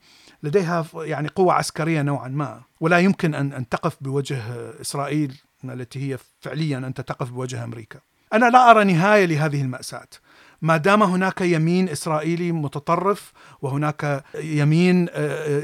لديها 0.43 0.87
يعني 0.95 1.29
قوة 1.29 1.55
عسكرية 1.55 2.03
نوعا 2.03 2.29
ما. 2.29 2.61
ولا 2.81 2.99
يمكن 2.99 3.35
أن 3.35 3.53
أن 3.53 3.69
تقف 3.69 3.97
بوجه 4.01 4.43
إسرائيل 4.81 5.41
التي 5.65 6.13
هي 6.13 6.19
فعليا 6.41 6.79
أن 6.79 6.95
تقف 6.95 7.31
بوجه 7.31 7.65
أمريكا. 7.65 8.01
أنا 8.33 8.51
لا 8.51 8.71
أرى 8.71 8.85
نهاية 8.85 9.25
لهذه 9.25 9.63
المأساة. 9.63 10.09
ما 10.63 10.77
دام 10.77 11.03
هناك 11.03 11.41
يمين 11.41 11.89
إسرائيلي 11.89 12.53
متطرف 12.53 13.33
وهناك 13.63 14.25
يمين 14.35 15.09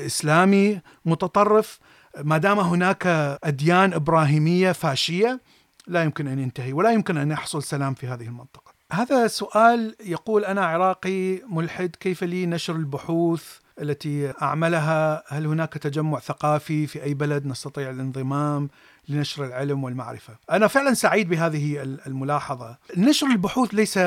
إسلامي 0.06 0.80
متطرف 1.04 1.78
ما 2.22 2.38
دام 2.38 2.60
هناك 2.60 3.06
أديان 3.44 3.92
إبراهيمية 3.92 4.72
فاشية 4.72 5.40
لا 5.86 6.02
يمكن 6.02 6.28
أن 6.28 6.38
ينتهي 6.38 6.72
ولا 6.72 6.90
يمكن 6.90 7.16
أن 7.16 7.30
يحصل 7.30 7.62
سلام 7.62 7.94
في 7.94 8.06
هذه 8.06 8.26
المنطقة 8.26 8.74
هذا 8.92 9.26
سؤال 9.26 9.96
يقول 10.00 10.44
أنا 10.44 10.64
عراقي 10.66 11.40
ملحد 11.48 11.96
كيف 12.00 12.24
لي 12.24 12.46
نشر 12.46 12.76
البحوث 12.76 13.44
التي 13.80 14.32
أعملها 14.42 15.24
هل 15.28 15.46
هناك 15.46 15.72
تجمع 15.72 16.18
ثقافي 16.18 16.86
في 16.86 17.02
أي 17.02 17.14
بلد 17.14 17.46
نستطيع 17.46 17.90
الانضمام 17.90 18.68
لنشر 19.08 19.44
العلم 19.44 19.84
والمعرفة. 19.84 20.36
أنا 20.50 20.66
فعلا 20.66 20.94
سعيد 20.94 21.28
بهذه 21.28 21.82
الملاحظة. 21.82 22.78
نشر 22.96 23.26
البحوث 23.26 23.74
ليس 23.74 23.98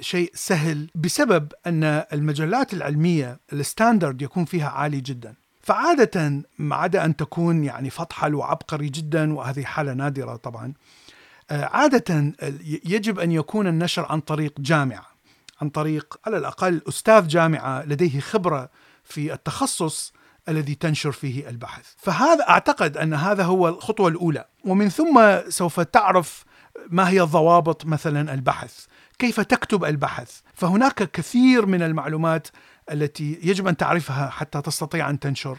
شيء 0.00 0.30
سهل 0.34 0.90
بسبب 0.94 1.52
أن 1.66 1.84
المجلات 1.84 2.74
العلمية 2.74 3.40
الستاندرد 3.52 4.22
يكون 4.22 4.44
فيها 4.44 4.68
عالي 4.68 5.00
جدا. 5.00 5.34
فعادة 5.66 6.42
ما 6.58 6.76
عدا 6.76 7.04
أن 7.04 7.16
تكون 7.16 7.64
يعني 7.64 7.90
فطحل 7.90 8.34
وعبقري 8.34 8.88
جدا 8.88 9.34
وهذه 9.34 9.64
حالة 9.64 9.92
نادرة 9.92 10.36
طبعا 10.36 10.72
عادة 11.50 12.32
يجب 12.84 13.18
أن 13.18 13.32
يكون 13.32 13.66
النشر 13.66 14.06
عن 14.10 14.20
طريق 14.20 14.60
جامعة 14.60 15.06
عن 15.62 15.68
طريق 15.68 16.18
على 16.26 16.38
الأقل 16.38 16.82
أستاذ 16.88 17.26
جامعة 17.26 17.84
لديه 17.84 18.20
خبرة 18.20 18.70
في 19.04 19.32
التخصص 19.32 20.12
الذي 20.48 20.74
تنشر 20.74 21.12
فيه 21.12 21.48
البحث. 21.48 21.86
فهذا 21.96 22.48
أعتقد 22.48 22.96
أن 22.96 23.14
هذا 23.14 23.44
هو 23.44 23.68
الخطوة 23.68 24.08
الأولى. 24.08 24.44
ومن 24.64 24.88
ثم 24.88 25.40
سوف 25.48 25.80
تعرف 25.80 26.44
ما 26.90 27.08
هي 27.08 27.20
ضوابط 27.20 27.86
مثلا 27.86 28.34
البحث 28.34 28.86
كيف 29.18 29.40
تكتب 29.40 29.84
البحث. 29.84 30.40
فهناك 30.54 31.10
كثير 31.10 31.66
من 31.66 31.82
المعلومات 31.82 32.48
التي 32.92 33.38
يجب 33.42 33.66
أن 33.66 33.76
تعرفها 33.76 34.30
حتى 34.30 34.62
تستطيع 34.62 35.10
أن 35.10 35.20
تنشر 35.20 35.58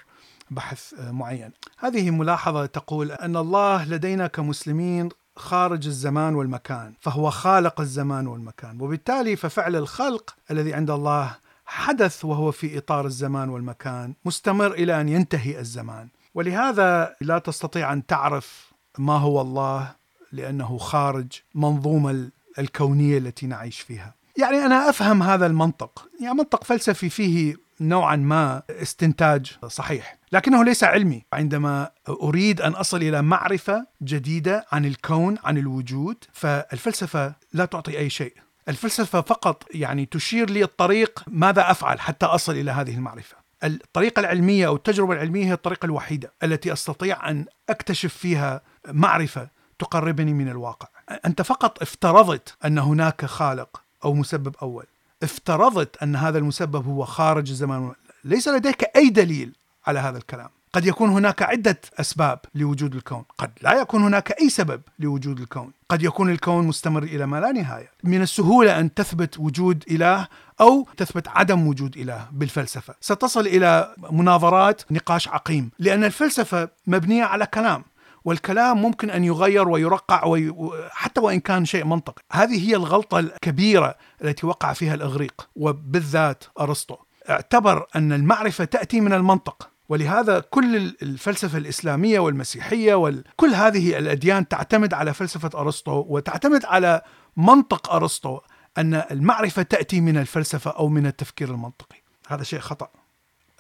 بحث 0.52 0.94
معين 1.00 1.52
هذه 1.78 2.12
ملاحظة 2.12 2.66
تقول 2.66 3.12
أن 3.12 3.38
الله 3.38 3.86
لدينا 3.86 4.28
كمسلمين 4.28 5.10
خارج 5.36 5.88
الزمان 5.88 6.36
والمكان 6.36 6.94
فهو 7.02 7.30
خالق 7.30 7.82
الزمان 7.82 8.28
والمكان 8.28 8.82
وبالتالي 8.82 9.36
ففعل 9.36 9.76
الخلق 9.76 10.36
الذي 10.52 10.74
عند 10.74 10.90
الله 10.90 11.36
حدث 11.66 12.26
وهو 12.26 12.52
في 12.52 12.78
إطار 12.78 13.06
الزمان 13.06 13.50
والمكان 13.50 14.14
مستمر 14.26 14.72
إلى 14.72 15.02
أن 15.02 15.10
ينتهي 15.10 15.60
الزمان 15.60 16.08
ولهذا 16.36 17.16
لا 17.22 17.40
تستطيع 17.40 17.94
أن 17.94 18.06
تعرف 18.06 18.72
ما 18.98 19.18
هو 19.18 19.42
الله 19.42 19.96
لأنه 20.32 20.78
خارج 20.78 21.28
منظومة 21.56 22.30
الكونية 22.60 23.18
التي 23.18 23.48
نعيش 23.48 23.80
فيها. 23.80 24.14
يعني 24.38 24.66
أنا 24.66 24.90
أفهم 24.90 25.24
هذا 25.24 25.46
المنطق، 25.46 26.08
يعني 26.22 26.34
منطق 26.34 26.64
فلسفي 26.64 27.10
فيه 27.10 27.56
نوعا 27.82 28.16
ما 28.16 28.64
استنتاج 28.70 29.58
صحيح، 29.68 30.18
لكنه 30.32 30.64
ليس 30.64 30.84
علمي. 30.84 31.24
عندما 31.34 31.90
أريد 32.10 32.62
أن 32.62 32.72
أصل 32.72 32.98
إلى 32.98 33.22
معرفة 33.22 33.88
جديدة 34.04 34.66
عن 34.72 34.86
الكون، 34.86 35.38
عن 35.44 35.58
الوجود، 35.58 36.18
فالفلسفة 36.34 37.34
لا 37.54 37.66
تعطي 37.66 37.98
أي 37.98 38.10
شيء. 38.10 38.34
الفلسفة 38.70 39.22
فقط 39.22 39.64
يعني 39.72 40.06
تشير 40.06 40.50
لي 40.50 40.64
الطريق 40.64 41.24
ماذا 41.28 41.72
أفعل 41.72 42.00
حتى 42.00 42.26
أصل 42.26 42.52
إلى 42.52 42.72
هذه 42.72 42.96
المعرفة. 42.96 43.36
الطريقة 43.64 44.20
العلمية 44.20 44.68
أو 44.68 44.76
التجربة 44.76 45.14
العلمية 45.14 45.46
هي 45.46 45.54
الطريقة 45.54 45.86
الوحيدة 45.86 46.34
التي 46.44 46.74
أستطيع 46.74 47.30
أن 47.30 47.46
أكتشف 47.70 48.14
فيها 48.14 48.62
معرفة 48.88 49.50
تقربني 49.80 50.34
من 50.34 50.50
الواقع. 50.50 50.88
أنت 51.26 51.42
فقط 51.42 51.82
افترضت 51.82 52.56
أن 52.66 52.78
هناك 52.78 53.26
خالق 53.26 53.82
أو 54.08 54.14
مسبب 54.14 54.56
أول. 54.62 54.86
افترضت 55.24 56.04
أن 56.04 56.16
هذا 56.16 56.38
المسبب 56.38 56.86
هو 56.86 57.06
خارج 57.06 57.50
الزمان. 57.50 57.92
ليس 58.24 58.48
لديك 58.48 58.84
أي 58.96 59.10
دليل 59.10 59.52
على 59.88 60.00
هذا 60.00 60.18
الكلام. 60.18 60.50
قد 60.74 60.86
يكون 60.86 61.10
هناك 61.10 61.42
عدة 61.42 61.80
أسباب 62.00 62.40
لوجود 62.56 62.96
الكون. 62.96 63.24
قد 63.38 63.52
لا 63.62 63.82
يكون 63.82 64.04
هناك 64.04 64.42
أي 64.42 64.50
سبب 64.50 64.82
لوجود 65.00 65.40
الكون. 65.40 65.72
قد 65.90 66.04
يكون 66.04 66.30
الكون 66.30 66.68
مستمر 66.68 67.04
إلى 67.04 67.26
ما 67.26 67.40
لا 67.40 67.52
نهاية. 67.52 67.92
من 68.04 68.22
السهولة 68.22 68.80
أن 68.80 68.94
تثبت 68.94 69.40
وجود 69.40 69.84
إله 69.92 70.28
أو 70.62 70.88
تثبت 70.98 71.28
عدم 71.28 71.68
وجود 71.68 71.98
إله 71.98 72.28
بالفلسفة. 72.32 72.94
ستصل 73.02 73.48
إلى 73.48 73.94
مناظرات 74.12 74.82
نقاش 74.92 75.28
عقيم. 75.28 75.72
لأن 75.80 76.04
الفلسفة 76.04 76.70
مبنية 76.88 77.24
على 77.24 77.46
كلام. 77.46 77.84
والكلام 78.28 78.82
ممكن 78.82 79.10
أن 79.10 79.24
يغير 79.24 79.70
ويرقع 79.70 80.26
وي... 80.26 80.54
حتى 80.92 81.22
وإن 81.22 81.40
كان 81.40 81.66
شيء 81.66 81.86
منطقي، 81.86 82.24
هذه 82.32 82.70
هي 82.70 82.76
الغلطة 82.76 83.20
الكبيرة 83.20 83.96
التي 84.24 84.46
وقع 84.46 84.74
فيها 84.74 84.94
الإغريق 84.94 85.50
وبالذات 85.56 86.44
أرسطو، 86.60 86.96
اعتبر 87.30 87.86
أن 87.96 88.14
المعرفة 88.14 88.66
تأتي 88.66 89.02
من 89.02 89.14
المنطق، 89.14 89.70
ولهذا 89.90 90.40
كل 90.40 90.76
الفلسفة 91.02 91.58
الإسلامية 91.58 92.20
والمسيحية 92.20 92.96
وكل 92.96 93.54
هذه 93.54 93.98
الأديان 93.98 94.48
تعتمد 94.48 94.94
على 94.94 95.14
فلسفة 95.14 95.50
أرسطو 95.60 96.06
وتعتمد 96.10 96.66
على 96.66 97.02
منطق 97.38 97.94
أرسطو 97.94 98.40
أن 98.78 98.94
المعرفة 98.94 99.62
تأتي 99.62 100.02
من 100.02 100.18
الفلسفة 100.18 100.72
أو 100.72 100.88
من 100.88 101.06
التفكير 101.06 101.50
المنطقي. 101.50 101.98
هذا 102.28 102.44
شيء 102.44 102.60
خطأ. 102.60 102.90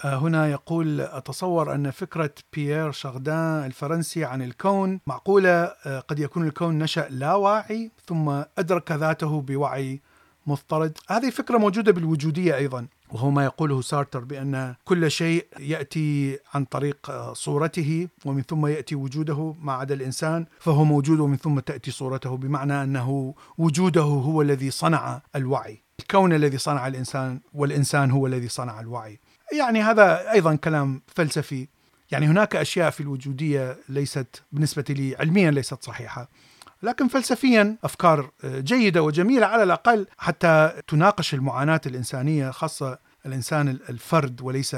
هنا 0.01 0.47
يقول 0.47 1.01
أتصور 1.01 1.75
أن 1.75 1.91
فكرة 1.91 2.33
بيير 2.53 2.91
شاردان 2.91 3.65
الفرنسي 3.65 4.25
عن 4.25 4.41
الكون 4.41 4.99
معقولة 5.07 5.49
آه، 5.49 5.99
قد 5.99 6.19
يكون 6.19 6.47
الكون 6.47 6.79
نشأ 6.79 7.07
لا 7.09 7.33
واعي 7.33 7.91
ثم 8.07 8.29
أدرك 8.57 8.91
ذاته 8.91 9.41
بوعي 9.41 10.01
مضطرد. 10.47 10.97
هذه 11.09 11.29
فكرة 11.29 11.57
موجودة 11.57 11.91
بالوجودية 11.91 12.55
أيضا 12.55 12.87
وهو 13.11 13.29
ما 13.29 13.45
يقوله 13.45 13.81
سارتر 13.81 14.19
بأن 14.19 14.75
كل 14.85 15.11
شيء 15.11 15.47
يأتي 15.59 16.39
عن 16.53 16.65
طريق 16.65 17.09
آه، 17.09 17.33
صورته 17.33 18.07
ومن 18.25 18.41
ثم 18.41 18.65
يأتي 18.65 18.95
وجوده 18.95 19.55
ما 19.61 19.73
عدا 19.73 19.95
الإنسان 19.95 20.45
فهو 20.59 20.83
موجود 20.83 21.19
ومن 21.19 21.37
ثم 21.37 21.59
تأتي 21.59 21.91
صورته 21.91 22.37
بمعنى 22.37 22.83
أنه 22.83 23.35
وجوده 23.57 24.01
هو 24.01 24.41
الذي 24.41 24.71
صنع 24.71 25.21
الوعي. 25.35 25.83
الكون 25.99 26.33
الذي 26.33 26.57
صنع 26.57 26.87
الإنسان 26.87 27.39
والإنسان 27.53 28.11
هو 28.11 28.27
الذي 28.27 28.47
صنع 28.47 28.79
الوعي. 28.79 29.19
يعني 29.53 29.81
هذا 29.81 30.31
أيضا 30.31 30.55
كلام 30.55 31.01
فلسفي. 31.15 31.67
يعني 32.11 32.25
هناك 32.27 32.55
أشياء 32.55 32.89
في 32.89 33.01
الوجودية 33.01 33.77
ليست 33.89 34.43
بالنسبة 34.51 34.85
لي 34.89 35.15
علميا 35.15 35.51
ليست 35.51 35.83
صحيحة. 35.83 36.29
لكن 36.83 37.07
فلسفيا 37.07 37.77
أفكار 37.83 38.31
جيدة 38.45 39.03
وجميلة 39.03 39.45
على 39.45 39.63
الأقل 39.63 40.07
حتى 40.17 40.81
تناقش 40.87 41.33
المعاناة 41.33 41.81
الإنسانية 41.85 42.51
خاصة 42.51 42.99
الإنسان 43.25 43.67
الفرد 43.67 44.41
وليس 44.41 44.75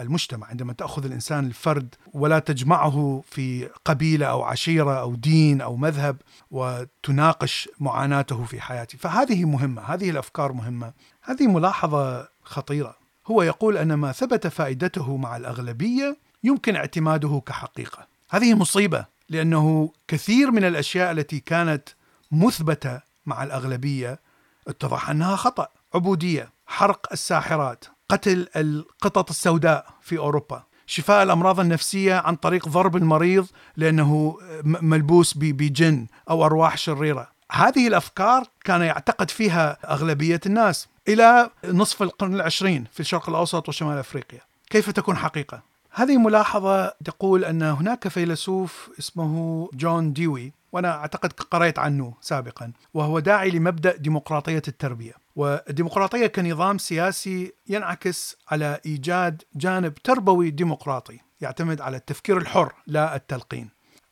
المجتمع. 0.00 0.46
عندما 0.46 0.72
تأخذ 0.72 1.04
الإنسان 1.04 1.46
الفرد 1.46 1.94
ولا 2.12 2.38
تجمعه 2.38 3.22
في 3.26 3.68
قبيلة 3.84 4.26
أو 4.26 4.42
عشيرة 4.42 5.00
أو 5.00 5.14
دين 5.14 5.60
أو 5.60 5.76
مذهب 5.76 6.16
وتناقش 6.50 7.68
معاناته 7.80 8.44
في 8.44 8.60
حياته 8.60 8.98
فهذه 8.98 9.44
مهمة 9.44 9.82
هذه 9.82 10.10
الأفكار 10.10 10.52
مهمة. 10.52 10.92
هذه 11.22 11.46
ملاحظة 11.46 12.28
خطيرة. 12.42 13.01
هو 13.26 13.42
يقول 13.42 13.76
أن 13.76 13.94
ما 13.94 14.12
ثبت 14.12 14.46
فائدته 14.46 15.16
مع 15.16 15.36
الأغلبية 15.36 16.16
يمكن 16.44 16.76
اعتماده 16.76 17.42
كحقيقة. 17.46 18.06
هذه 18.30 18.54
مصيبة 18.54 19.06
لأنه 19.28 19.92
كثير 20.08 20.50
من 20.50 20.64
الأشياء 20.64 21.12
التي 21.12 21.40
كانت 21.40 21.88
مثبتة 22.32 23.00
مع 23.26 23.42
الأغلبية 23.42 24.20
اتضح 24.68 25.10
أنها 25.10 25.36
خطأ. 25.36 25.68
عبودية 25.94 26.52
حرق 26.66 27.08
الساحرات 27.12 27.84
قتل 28.08 28.48
القطط 28.56 29.30
السوداء 29.30 29.86
في 30.00 30.18
أوروبا 30.18 30.62
شفاء 30.86 31.22
الأمراض 31.22 31.60
النفسية 31.60 32.14
عن 32.14 32.36
طريق 32.36 32.68
ضرب 32.68 32.96
المريض 32.96 33.46
لأنه 33.76 34.38
ملبوس 34.64 35.34
بجن 35.36 36.06
أو 36.30 36.46
أرواح 36.46 36.76
شريرة. 36.78 37.31
هذه 37.52 37.88
الأفكار 37.88 38.44
كان 38.64 38.82
يعتقد 38.82 39.30
فيها 39.30 39.78
أغلبية 39.92 40.40
الناس. 40.46 40.88
إلى 41.08 41.50
نصف 41.64 42.02
القرن 42.02 42.34
العشرين 42.34 42.84
في 42.92 43.00
الشرق 43.00 43.28
الأوسط 43.28 43.68
وشمال 43.68 43.98
أفريقيا. 43.98 44.40
كيف 44.70 44.90
تكون 44.90 45.16
حقيقة؟ 45.16 45.62
هذه 45.90 46.16
ملاحظة 46.16 46.88
تقول 47.04 47.44
أن 47.44 47.62
هناك 47.62 48.08
فيلسوف 48.08 48.90
اسمه 48.98 49.68
جون 49.74 50.12
ديوي 50.12 50.52
وأنا 50.72 50.94
أعتقد 50.94 51.32
قرأت 51.32 51.78
عنه 51.78 52.14
سابقا 52.20 52.72
وهو 52.94 53.18
داعي 53.18 53.50
لمبدأ 53.50 53.96
ديمقراطية 53.96 54.62
التربية. 54.68 55.12
والديمقراطية 55.36 56.26
كنظام 56.26 56.78
سياسي 56.78 57.52
ينعكس 57.68 58.36
على 58.50 58.80
إيجاد 58.86 59.42
جانب 59.54 59.94
تربوي 59.94 60.50
ديمقراطي 60.50 61.18
يعتمد 61.40 61.80
على 61.80 61.96
التفكير 61.96 62.38
الحر 62.38 62.72
لا 62.86 63.16
التلقين. 63.16 63.68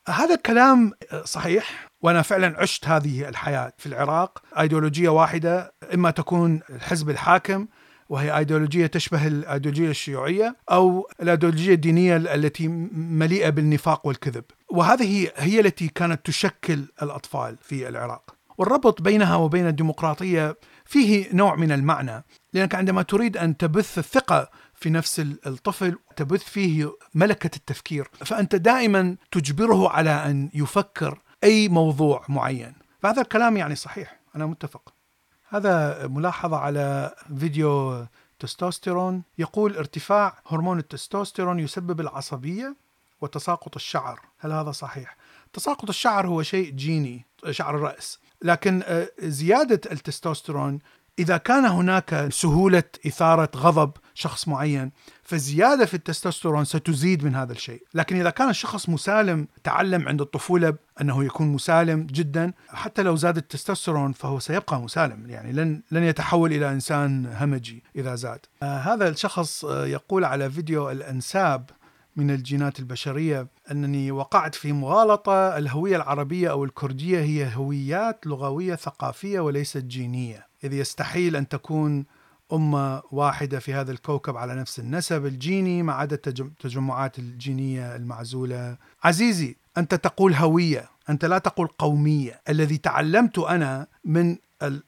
هذا 0.07 0.35
الكلام 0.35 0.93
صحيح؟ 1.23 1.90
وأنا 2.01 2.21
فعلا 2.21 2.61
عشت 2.61 2.87
هذه 2.87 3.29
الحياة 3.29 3.73
في 3.77 3.85
العراق. 3.85 4.41
إيديولوجية 4.59 5.09
واحدة 5.09 5.73
إما 5.93 6.11
تكون 6.11 6.61
الحزب 6.69 7.09
الحاكم 7.09 7.67
وهي 8.09 8.37
إيديولوجية 8.37 8.87
تشبه 8.87 9.27
الإيديولوجية 9.27 9.89
الشيوعية 9.89 10.55
أو 10.71 11.07
الإيديولوجية 11.21 11.73
الدينية 11.73 12.17
التي 12.17 12.67
مليئة 12.93 13.49
بالنفاق 13.49 14.07
والكذب. 14.07 14.43
وهذه 14.69 15.31
هي 15.35 15.59
التي 15.59 15.87
كانت 15.87 16.25
تشكل 16.25 16.85
الأطفال 17.01 17.57
في 17.61 17.89
العراق. 17.89 18.35
والربط 18.57 19.01
بينها 19.01 19.35
وبين 19.35 19.67
الديمقراطية 19.67 20.57
فيه 20.85 21.27
نوع 21.33 21.55
من 21.55 21.71
المعنى. 21.71 22.25
لأنك 22.53 22.75
عندما 22.75 23.01
تريد 23.01 23.37
أن 23.37 23.57
تبث 23.57 23.97
الثقة 23.97 24.49
في 24.75 24.89
نفس 24.89 25.19
الطفل 25.19 25.97
تبث 26.15 26.43
فيه 26.43 26.91
ملكة 27.15 27.55
التفكير. 27.55 28.09
فأنت 28.25 28.55
دائما 28.55 29.17
تجبره 29.31 29.89
على 29.89 30.09
أن 30.09 30.49
يفكر 30.53 31.21
أي 31.43 31.69
موضوع 31.69 32.25
معين. 32.29 32.73
فهذا 32.99 33.21
الكلام 33.21 33.57
يعني 33.57 33.75
صحيح 33.75 34.19
أنا 34.35 34.45
متفق. 34.45 34.93
هذا 35.49 36.07
ملاحظة 36.07 36.57
على 36.57 37.15
فيديو 37.39 38.05
تستوستيرون. 38.39 39.23
يقول 39.37 39.77
ارتفاع 39.77 40.39
هرمون 40.47 40.79
التستوستيرون 40.79 41.59
يسبب 41.59 41.99
العصبية 41.99 42.75
وتساقط 43.21 43.75
الشعر. 43.75 44.19
هل 44.39 44.51
هذا 44.51 44.71
صحيح؟ 44.71 45.17
تساقط 45.53 45.89
الشعر 45.89 46.27
هو 46.27 46.43
شيء 46.43 46.71
جيني 46.71 47.25
شعر 47.51 47.75
الرأس. 47.75 48.19
لكن 48.41 48.83
آه، 48.85 49.09
زيادة 49.19 49.91
التستوستيرون 49.91 50.79
إذا 51.21 51.37
كان 51.37 51.65
هناك 51.65 52.27
سهولة 52.31 52.83
إثارة 53.07 53.49
غضب 53.55 53.91
شخص 54.13 54.47
معين 54.47 54.91
فالزيادة 55.23 55.85
في 55.85 55.93
التستوستيرون 55.93 56.65
ستزيد 56.65 57.23
من 57.23 57.35
هذا 57.35 57.53
الشيء. 57.53 57.83
لكن 57.93 58.19
إذا 58.19 58.29
كان 58.29 58.49
الشخص 58.49 58.89
مسالم 58.89 59.47
تعلم 59.63 60.07
عند 60.07 60.21
الطفولة 60.21 60.73
أنه 61.01 61.23
يكون 61.23 61.47
مسالم 61.47 62.07
جدا 62.11 62.53
حتى 62.69 63.03
لو 63.03 63.15
زاد 63.15 63.37
التستوستيرون 63.37 64.11
فهو 64.11 64.39
سيبقى 64.39 64.81
مسالم. 64.81 65.29
يعني 65.29 65.51
لن, 65.51 65.81
لن 65.91 66.03
يتحول 66.03 66.53
إلى 66.53 66.71
إنسان 66.71 67.33
همجي 67.39 67.83
إذا 67.95 68.15
زاد. 68.15 68.39
آه 68.63 68.77
هذا 68.77 69.09
الشخص 69.09 69.65
آه 69.65 69.85
يقول 69.85 70.23
على 70.25 70.51
فيديو 70.51 70.91
الأنساب 70.91 71.69
من 72.15 72.31
الجينات 72.31 72.79
البشرية 72.79 73.47
أنني 73.71 74.11
وقعت 74.11 74.55
في 74.55 74.73
مغالطة 74.73 75.57
الهوية 75.57 75.95
العربية 75.95 76.51
أو 76.51 76.63
الكردية 76.63 77.19
هي 77.19 77.55
هويات 77.55 78.27
لغوية 78.27 78.75
ثقافية 78.75 79.39
وليست 79.39 79.77
جينية. 79.77 80.50
إذ 80.63 80.73
يستحيل 80.73 81.35
أن 81.35 81.47
تكون 81.47 82.05
أمة 82.53 83.01
واحدة 83.11 83.59
في 83.59 83.73
هذا 83.73 83.91
الكوكب 83.91 84.37
على 84.37 84.55
نفس 84.55 84.79
النسب 84.79 85.25
الجيني 85.25 85.83
ما 85.83 85.93
عدا 85.93 86.15
التجمعات 86.15 87.19
الجينية 87.19 87.95
المعزولة. 87.95 88.77
عزيزي 89.03 89.55
أنت 89.77 89.95
تقول 89.95 90.33
هوية 90.33 90.89
أنت 91.09 91.25
لا 91.25 91.37
تقول 91.37 91.67
قومية. 91.67 92.41
الذي 92.49 92.77
تعلمت 92.77 93.39
أنا 93.39 93.87
من 94.05 94.37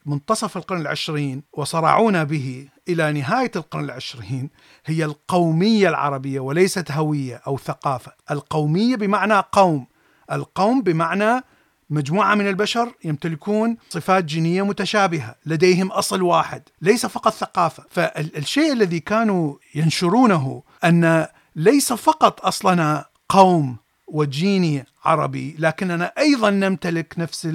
منتصف 0.05 0.57
القرن 0.57 0.81
العشرين 0.81 1.43
وصرعونا 1.53 2.23
به 2.23 2.67
إلى 2.89 3.13
نهاية 3.13 3.51
القرن 3.55 3.83
العشرين 3.83 4.49
هي 4.85 5.05
القومية 5.05 5.89
العربية 5.89 6.39
وليست 6.39 6.91
هوية 6.91 7.41
أو 7.47 7.57
ثقافة. 7.57 8.11
القومية 8.31 8.95
بمعنى 8.95 9.43
قوم 9.51 9.85
القوم 10.31 10.81
بمعنى 10.81 11.41
مجموعة 11.89 12.35
من 12.35 12.47
البشر 12.47 12.93
يمتلكون 13.03 13.77
صفات 13.89 14.23
جينية 14.23 14.65
متشابهة 14.65 15.35
لديهم 15.45 15.91
أصل 15.91 16.21
واحد 16.21 16.63
ليس 16.81 17.05
فقط 17.05 17.33
ثقافة. 17.33 17.83
فالشيء 17.89 18.73
الذي 18.73 18.99
كانوا 18.99 19.55
ينشرونه 19.75 20.63
أن 20.83 21.27
ليس 21.55 21.93
فقط 21.93 22.45
أصلنا 22.45 23.05
قوم 23.29 23.77
وجيني 24.07 24.85
عربي 25.05 25.55
لكننا 25.59 26.13
أيضا 26.17 26.49
نمتلك 26.49 27.13
نفس 27.17 27.47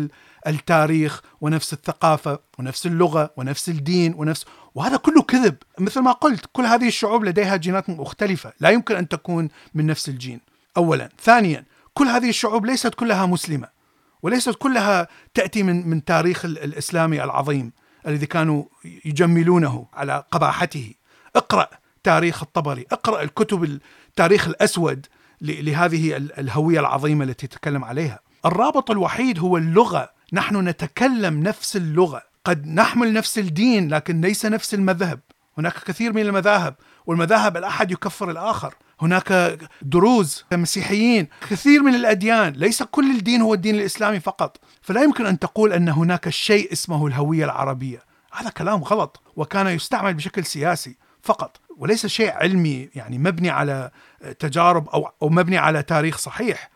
التاريخ 0.47 1.23
ونفس 1.41 1.73
الثقافة 1.73 2.39
ونفس 2.59 2.87
اللغة 2.87 3.31
ونفس 3.37 3.69
الدين 3.69 4.15
ونفس 4.15 4.45
وهذا 4.75 4.97
كله 4.97 5.23
كذب. 5.23 5.57
مثل 5.79 6.01
ما 6.01 6.13
قلت 6.13 6.47
كل 6.53 6.65
هذه 6.65 6.89
الشعوب 6.89 7.25
لديها 7.25 7.57
جينات 7.57 7.91
مختلفة 7.91 8.53
لا 8.61 8.71
يمكن 8.71 8.97
أن 8.97 9.09
تكون 9.09 9.49
من 9.75 9.87
نفس 9.87 10.09
الجين. 10.09 10.41
أولا. 10.77 11.09
ثانيا 11.23 11.65
كل 11.95 12.05
هذه 12.05 12.29
الشعوب 12.29 12.67
ليست 12.67 12.95
كلها 12.95 13.27
مسلمة. 13.27 13.78
وليست 14.23 14.55
كلها 14.55 15.09
تأتي 15.35 15.63
من, 15.63 15.89
من 15.89 16.05
تاريخ 16.05 16.45
الإسلامي 16.45 17.25
العظيم 17.25 17.73
الذي 18.07 18.27
كانوا 18.27 18.65
يجملونه 19.05 19.87
على 19.95 20.25
قباحته. 20.31 20.95
اقرأ 21.37 21.69
تاريخ 22.05 22.43
الطبري 22.43 22.87
اقرأ 22.93 23.23
الكتب 23.23 23.65
التاريخ 23.65 24.49
الأسود 24.49 25.07
لهذه 25.41 26.17
الهوية 26.17 26.81
العظيمة 26.81 27.25
التي 27.25 27.47
تتكلم 27.47 27.85
عليها. 27.85 28.19
الرابط 28.47 28.91
الوحيد 28.91 29.39
هو 29.39 29.57
اللغة. 29.57 30.11
نحن 30.33 30.69
نتكلم 30.69 31.43
نفس 31.43 31.77
اللغة. 31.77 32.23
قد 32.45 32.67
نحمل 32.67 33.13
نفس 33.13 33.39
الدين 33.39 33.89
لكن 33.89 34.21
ليس 34.21 34.47
نفس 34.47 34.75
المذهب. 34.75 35.21
هناك 35.59 35.75
كثير 35.85 36.13
من 36.13 36.23
المذاهب 36.23 36.75
والمذاهب 37.09 37.57
الأحد 37.57 37.91
يكفر 37.91 38.31
الآخر. 38.31 38.75
هناك 39.01 39.59
دروز 39.83 40.45
مسيحيين 40.53 41.29
كثير 41.51 41.83
من 41.83 41.95
الأديان 41.95 42.53
ليس 42.53 42.83
كل 42.83 43.11
الدين 43.11 43.41
هو 43.41 43.55
الدين 43.55 43.75
الإسلامي 43.75 44.21
فقط. 44.21 44.61
فلا 44.83 45.03
يمكن 45.03 45.27
أن 45.27 45.39
تقول 45.39 45.73
أن 45.73 45.89
هناك 45.89 46.29
شيء 46.29 46.73
اسمه 46.73 47.07
الهوية 47.07 47.45
العربية. 47.45 48.03
هذا 48.33 48.51
كلام 48.51 48.83
غلط 48.83 49.23
وكان 49.37 49.67
يستعمل 49.67 50.15
بشكل 50.15 50.45
سياسي 50.45 50.97
فقط 51.23 51.61
وليس 51.77 52.07
شيء 52.07 52.31
علمي 52.31 52.89
يعني 52.95 53.19
مبني 53.19 53.51
على 53.51 53.91
تجارب 54.39 54.89
أو 54.89 55.29
مبني 55.29 55.59
على 55.59 55.83
تاريخ 55.83 56.19
صحيح. 56.19 56.71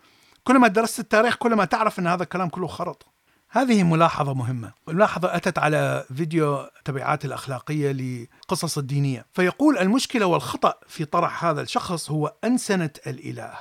كلما 0.45 0.69
درست 0.69 1.01
التاريخ 1.01 1.37
كلما 1.37 1.65
تعرف 1.65 1.99
أن 1.99 2.07
هذا 2.07 2.23
الكلام 2.23 2.49
كله 2.49 2.67
خرط. 2.67 3.12
هذه 3.55 3.83
ملاحظة 3.83 4.35
مهمة. 4.35 4.73
الملاحظة 4.89 5.37
أتت 5.37 5.59
على 5.59 6.05
فيديو 6.17 6.67
تبعات 6.85 7.25
الأخلاقية 7.25 7.93
لقصص 7.93 8.79
الدينية. 8.79 9.27
فيقول 9.33 9.79
المشكلة 9.79 10.27
والخطأ 10.27 10.75
في 10.89 11.05
طرح 11.05 11.45
هذا 11.45 11.61
الشخص 11.61 12.11
هو 12.11 12.35
أنسنة 12.45 12.91
الإله. 13.07 13.53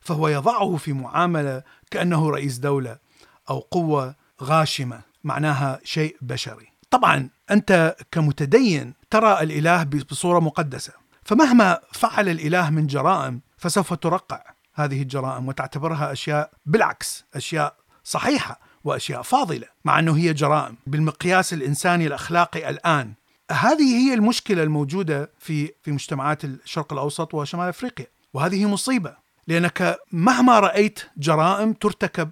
فهو 0.00 0.28
يضعه 0.28 0.76
في 0.76 0.92
معاملة 0.92 1.62
كأنه 1.90 2.30
رئيس 2.30 2.58
دولة 2.58 2.98
أو 3.50 3.58
قوة 3.58 4.14
غاشمة 4.42 5.00
معناها 5.24 5.80
شيء 5.84 6.16
بشري. 6.20 6.72
طبعا 6.90 7.30
أنت 7.50 7.96
كمتدين 8.12 8.94
ترى 9.10 9.40
الإله 9.40 9.84
بصورة 9.84 10.40
مقدسة. 10.40 10.92
فمهما 11.24 11.78
فعل 11.92 12.28
الإله 12.28 12.70
من 12.70 12.86
جرائم 12.86 13.40
فسوف 13.56 13.94
ترقع 13.94 14.42
هذه 14.74 15.02
الجرائم 15.02 15.48
وتعتبرها 15.48 16.12
أشياء 16.12 16.50
بالعكس 16.66 17.24
أشياء 17.34 17.76
صحيحة. 18.04 18.67
وأشياء 18.88 19.22
فاضلة 19.22 19.66
مع 19.84 19.98
أنه 19.98 20.16
هي 20.16 20.32
جرائم 20.32 20.76
بالمقياس 20.86 21.52
الإنساني 21.52 22.06
الأخلاقي 22.06 22.70
الآن. 22.70 23.12
هذه 23.50 23.96
هي 23.96 24.14
المشكلة 24.14 24.62
الموجودة 24.62 25.30
في 25.38 25.70
في 25.82 25.92
مجتمعات 25.92 26.44
الشرق 26.44 26.92
الأوسط 26.92 27.34
وشمال 27.34 27.68
أفريقيا 27.68 28.06
وهذه 28.34 28.66
مصيبة 28.66 29.16
لأنك 29.46 29.98
مهما 30.12 30.60
رأيت 30.60 31.00
جرائم 31.16 31.72
ترتكب 31.72 32.30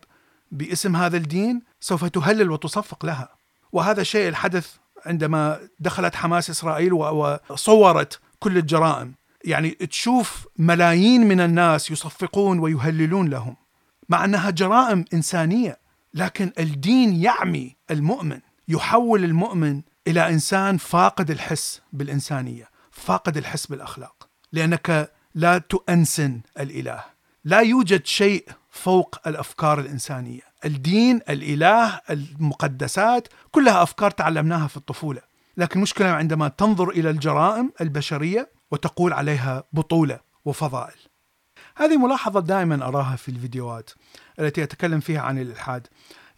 باسم 0.52 0.96
هذا 0.96 1.16
الدين 1.16 1.62
سوف 1.80 2.04
تهلل 2.04 2.50
وتصفق 2.50 3.06
لها. 3.06 3.28
وهذا 3.72 4.00
الشيء 4.00 4.28
الحدث 4.28 4.74
عندما 5.06 5.60
دخلت 5.80 6.14
حماس 6.14 6.50
إسرائيل 6.50 6.92
وصورت 6.92 8.20
كل 8.38 8.58
الجرائم. 8.58 9.14
يعني 9.44 9.70
تشوف 9.70 10.46
ملايين 10.58 11.28
من 11.28 11.40
الناس 11.40 11.90
يصفقون 11.90 12.58
ويهللون 12.58 13.28
لهم 13.28 13.56
مع 14.08 14.24
أنها 14.24 14.50
جرائم 14.50 15.04
إنسانية. 15.14 15.85
لكن 16.16 16.52
الدين 16.58 17.22
يعمي 17.22 17.76
المؤمن 17.90 18.40
يحول 18.68 19.24
المؤمن 19.24 19.82
إلى 20.06 20.28
إنسان 20.28 20.76
فاقد 20.76 21.30
الحس 21.30 21.80
بالإنسانية 21.92 22.70
فاقد 22.90 23.36
الحس 23.36 23.66
بالأخلاق. 23.66 24.28
لأنك 24.52 25.12
لا 25.34 25.58
تؤنسن 25.58 26.40
الإله. 26.60 27.04
لا 27.44 27.60
يوجد 27.60 28.06
شيء 28.06 28.48
فوق 28.70 29.18
الأفكار 29.26 29.80
الإنسانية. 29.80 30.40
الدين 30.64 31.20
الإله 31.28 32.00
المقدسات 32.10 33.28
كلها 33.50 33.82
أفكار 33.82 34.10
تعلمناها 34.10 34.66
في 34.66 34.76
الطفولة. 34.76 35.20
لكن 35.56 35.78
المشكلة 35.78 36.08
عندما 36.08 36.48
تنظر 36.48 36.88
إلى 36.88 37.10
الجرائم 37.10 37.72
البشرية 37.80 38.50
وتقول 38.70 39.12
عليها 39.12 39.64
بطولة 39.72 40.20
وفضائل. 40.44 40.98
هذه 41.76 41.96
ملاحظة 41.96 42.40
دائما 42.40 42.86
أراها 42.88 43.16
في 43.16 43.28
الفيديوهات. 43.28 43.90
التي 44.40 44.62
أتكلم 44.62 45.00
فيها 45.00 45.20
عن 45.20 45.38
الإلحاد. 45.38 45.86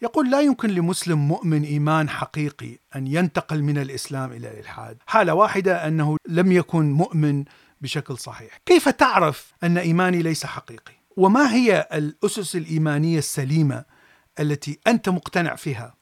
يقول 0.01 0.31
لا 0.31 0.41
يمكن 0.41 0.69
لمسلم 0.69 1.27
مؤمن 1.27 1.63
إيمان 1.63 2.09
حقيقي 2.09 2.77
أن 2.95 3.07
ينتقل 3.07 3.63
من 3.63 3.77
الإسلام 3.77 4.31
إلى 4.31 4.51
الإلحاد. 4.51 4.97
حالة 5.07 5.33
واحدة 5.33 5.87
أنه 5.87 6.17
لم 6.27 6.51
يكن 6.51 6.91
مؤمن 6.91 7.45
بشكل 7.81 8.17
صحيح. 8.17 8.59
كيف 8.65 8.89
تعرف 8.89 9.53
أن 9.63 9.77
إيماني 9.77 10.21
ليس 10.21 10.45
حقيقي؟ 10.45 10.93
وما 11.17 11.53
هي 11.53 11.87
الأسس 11.93 12.55
الإيمانية 12.55 13.17
السليمة 13.17 13.85
التي 14.39 14.79
أنت 14.87 15.09
مقتنع 15.09 15.55
فيها؟ 15.55 15.95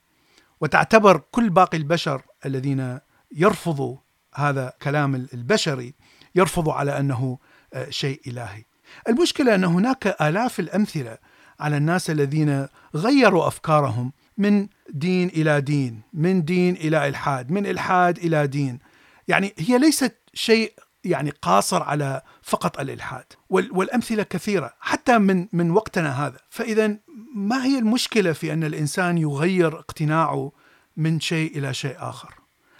وتعتبر 0.61 1.17
كل 1.31 1.49
باقي 1.49 1.77
البشر 1.77 2.21
الذين 2.45 2.99
يرفضوا 3.31 3.97
هذا 4.35 4.73
كلام 4.81 5.15
البشري 5.33 5.93
يرفضوا 6.35 6.73
على 6.73 6.99
أنه 6.99 7.37
آه، 7.73 7.89
شيء 7.89 8.21
إلهي. 8.27 8.63
المشكلة 9.07 9.55
أن 9.55 9.63
هناك 9.63 10.21
آلاف 10.21 10.59
الأمثلة 10.59 11.17
على 11.59 11.77
الناس 11.77 12.09
الذين 12.09 12.67
غيروا 12.95 13.47
أفكارهم 13.47 14.13
من 14.37 14.67
دين 14.89 15.27
إلى 15.27 15.61
دين، 15.61 16.01
من 16.13 16.45
دين 16.45 16.75
إلى 16.75 17.07
إلحاد، 17.07 17.51
من 17.51 17.65
إلحاد 17.65 18.17
إلى 18.17 18.47
دين. 18.47 18.79
يعني 19.27 19.53
هي 19.57 19.77
ليست 19.77 20.17
شيء 20.33 20.73
يعني 21.03 21.33
قاصر 21.41 21.83
على 21.83 22.21
فقط 22.43 22.79
الإلحاد، 22.79 23.25
والأمثلة 23.49 24.23
كثيرة 24.23 24.73
حتى 24.79 25.17
من 25.17 25.47
من 25.53 25.71
وقتنا 25.71 26.27
هذا، 26.27 26.37
فإذا 26.49 26.97
ما 27.35 27.65
هي 27.65 27.79
المشكلة 27.79 28.31
في 28.31 28.53
أن 28.53 28.63
الإنسان 28.63 29.17
يغير 29.17 29.79
اقتناعه 29.79 30.51
من 30.97 31.19
شيء 31.19 31.57
إلى 31.57 31.73
شيء 31.73 31.95
آخر؟ 31.99 32.33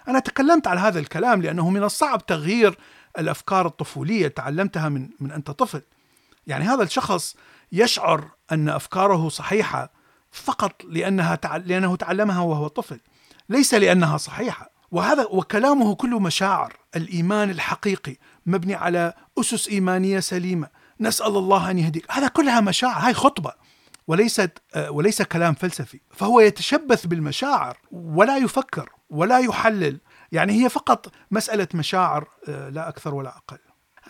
أنا 0.08 0.18
تكلمت 0.18 0.66
على 0.66 0.80
هذا 0.80 0.98
الكلام 0.98 1.42
لأنه 1.42 1.70
من 1.70 1.82
الصعب 1.82 2.26
تغيير 2.26 2.78
الأفكار 3.18 3.66
الطفولية 3.66 4.28
تعلمتها 4.28 4.88
من 4.88 5.08
من 5.20 5.32
أنت 5.32 5.50
طفل. 5.50 5.82
يعني 6.46 6.64
هذا 6.64 6.82
الشخص 6.82 7.36
يشعر 7.72 8.30
أن 8.52 8.68
أفكاره 8.68 9.28
صحيحة 9.28 9.92
فقط 10.32 10.84
لأنها 10.84 11.34
تع... 11.34 11.56
لأنه 11.56 11.96
تعلمها 11.96 12.40
وهو 12.40 12.68
طفل 12.68 13.00
ليس 13.48 13.74
لأنها 13.74 14.16
صحيحة. 14.16 14.70
وهذا 14.90 15.26
وكلامه 15.30 15.94
كله 15.94 16.18
مشاعر 16.18 16.76
الإيمان 16.96 17.50
الحقيقي 17.50 18.16
مبني 18.46 18.74
على 18.74 19.14
أسس 19.38 19.68
إيمانية 19.68 20.20
سليمة. 20.20 20.68
نسأل 21.00 21.36
الله 21.36 21.70
أن 21.70 21.78
يهديك. 21.78 22.06
هذا 22.10 22.28
كلها 22.28 22.60
مشاعر 22.60 23.06
هاي 23.06 23.14
خطبة 23.14 23.52
وليست 24.06 24.58
وليس 24.88 25.22
كلام 25.22 25.54
فلسفي. 25.54 26.00
فهو 26.10 26.40
يتشبث 26.40 27.06
بالمشاعر 27.06 27.78
ولا 27.90 28.36
يفكر 28.36 28.90
ولا 29.10 29.38
يحلل. 29.38 30.00
يعني 30.32 30.64
هي 30.64 30.68
فقط 30.68 31.12
مسألة 31.30 31.68
مشاعر 31.74 32.28
لا 32.48 32.88
أكثر 32.88 33.14
ولا 33.14 33.36
أقل. 33.36 33.58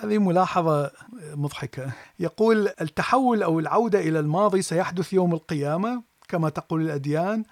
هذه 0.00 0.18
ملاحظة 0.18 0.90
مضحكة. 1.34 1.92
يقول 2.20 2.68
التحول 2.80 3.42
أو 3.42 3.60
العودة 3.60 4.00
إلى 4.00 4.18
الماضي 4.18 4.62
سيحدث 4.62 5.12
يوم 5.12 5.34
القيامة 5.34 6.02
كما 6.28 6.48
تقول 6.48 6.82
الأديان 6.82 7.44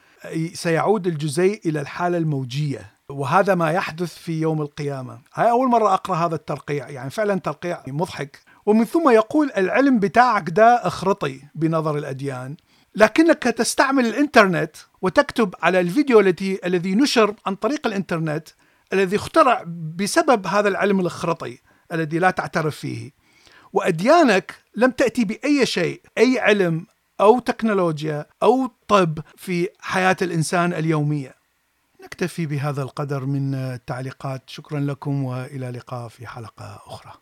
سيعود 0.52 1.06
الجزيء 1.06 1.60
إلى 1.68 1.80
الحالة 1.80 2.18
الموجية 2.18 2.90
وهذا 3.08 3.54
ما 3.54 3.70
يحدث 3.70 4.14
في 4.14 4.40
يوم 4.40 4.62
القيامة. 4.62 5.18
هاي 5.34 5.50
أول 5.50 5.68
مرة 5.68 5.94
أقرأ 5.94 6.16
هذا 6.16 6.34
الترقيع 6.34 6.88
يعني 6.88 7.10
فعلا 7.10 7.40
ترقيع 7.40 7.82
مضحك. 7.86 8.38
ومن 8.66 8.84
ثم 8.84 9.10
يقول 9.10 9.50
العلم 9.56 9.98
بتاعك 9.98 10.50
ده 10.50 10.86
أخرطي 10.86 11.40
بنظر 11.54 11.98
الأديان. 11.98 12.56
لكنك 12.94 13.42
تستعمل 13.42 14.06
الإنترنت 14.06 14.76
وتكتب 15.02 15.54
على 15.62 15.80
الفيديو 15.80 16.20
التي 16.20 16.60
الذي 16.64 16.94
نشر 16.94 17.34
عن 17.46 17.54
طريق 17.54 17.86
الإنترنت 17.86 18.48
الذي 18.92 19.16
اخترع 19.16 19.64
بسبب 19.96 20.46
هذا 20.46 20.68
العلم 20.68 21.00
الأخرطي. 21.00 21.58
الذي 21.92 22.18
لا 22.18 22.30
تعترف 22.30 22.76
فيه. 22.76 23.10
وأديانك 23.72 24.54
لم 24.76 24.90
تأتي 24.90 25.24
بأي 25.24 25.66
شيء 25.66 26.00
أي 26.18 26.38
علم 26.38 26.86
أو 27.20 27.38
تكنولوجيا 27.38 28.26
أو 28.42 28.70
طب 28.88 29.18
في 29.36 29.68
حياة 29.80 30.16
الإنسان 30.22 30.72
اليومية. 30.72 31.34
نكتفي 32.04 32.46
بهذا 32.46 32.82
القدر 32.82 33.24
من 33.24 33.54
التعليقات 33.54 34.42
شكرا 34.50 34.80
لكم 34.80 35.24
وإلى 35.24 35.68
اللقاء 35.68 36.08
في 36.08 36.26
حلقة 36.26 36.82
أخرى. 36.86 37.12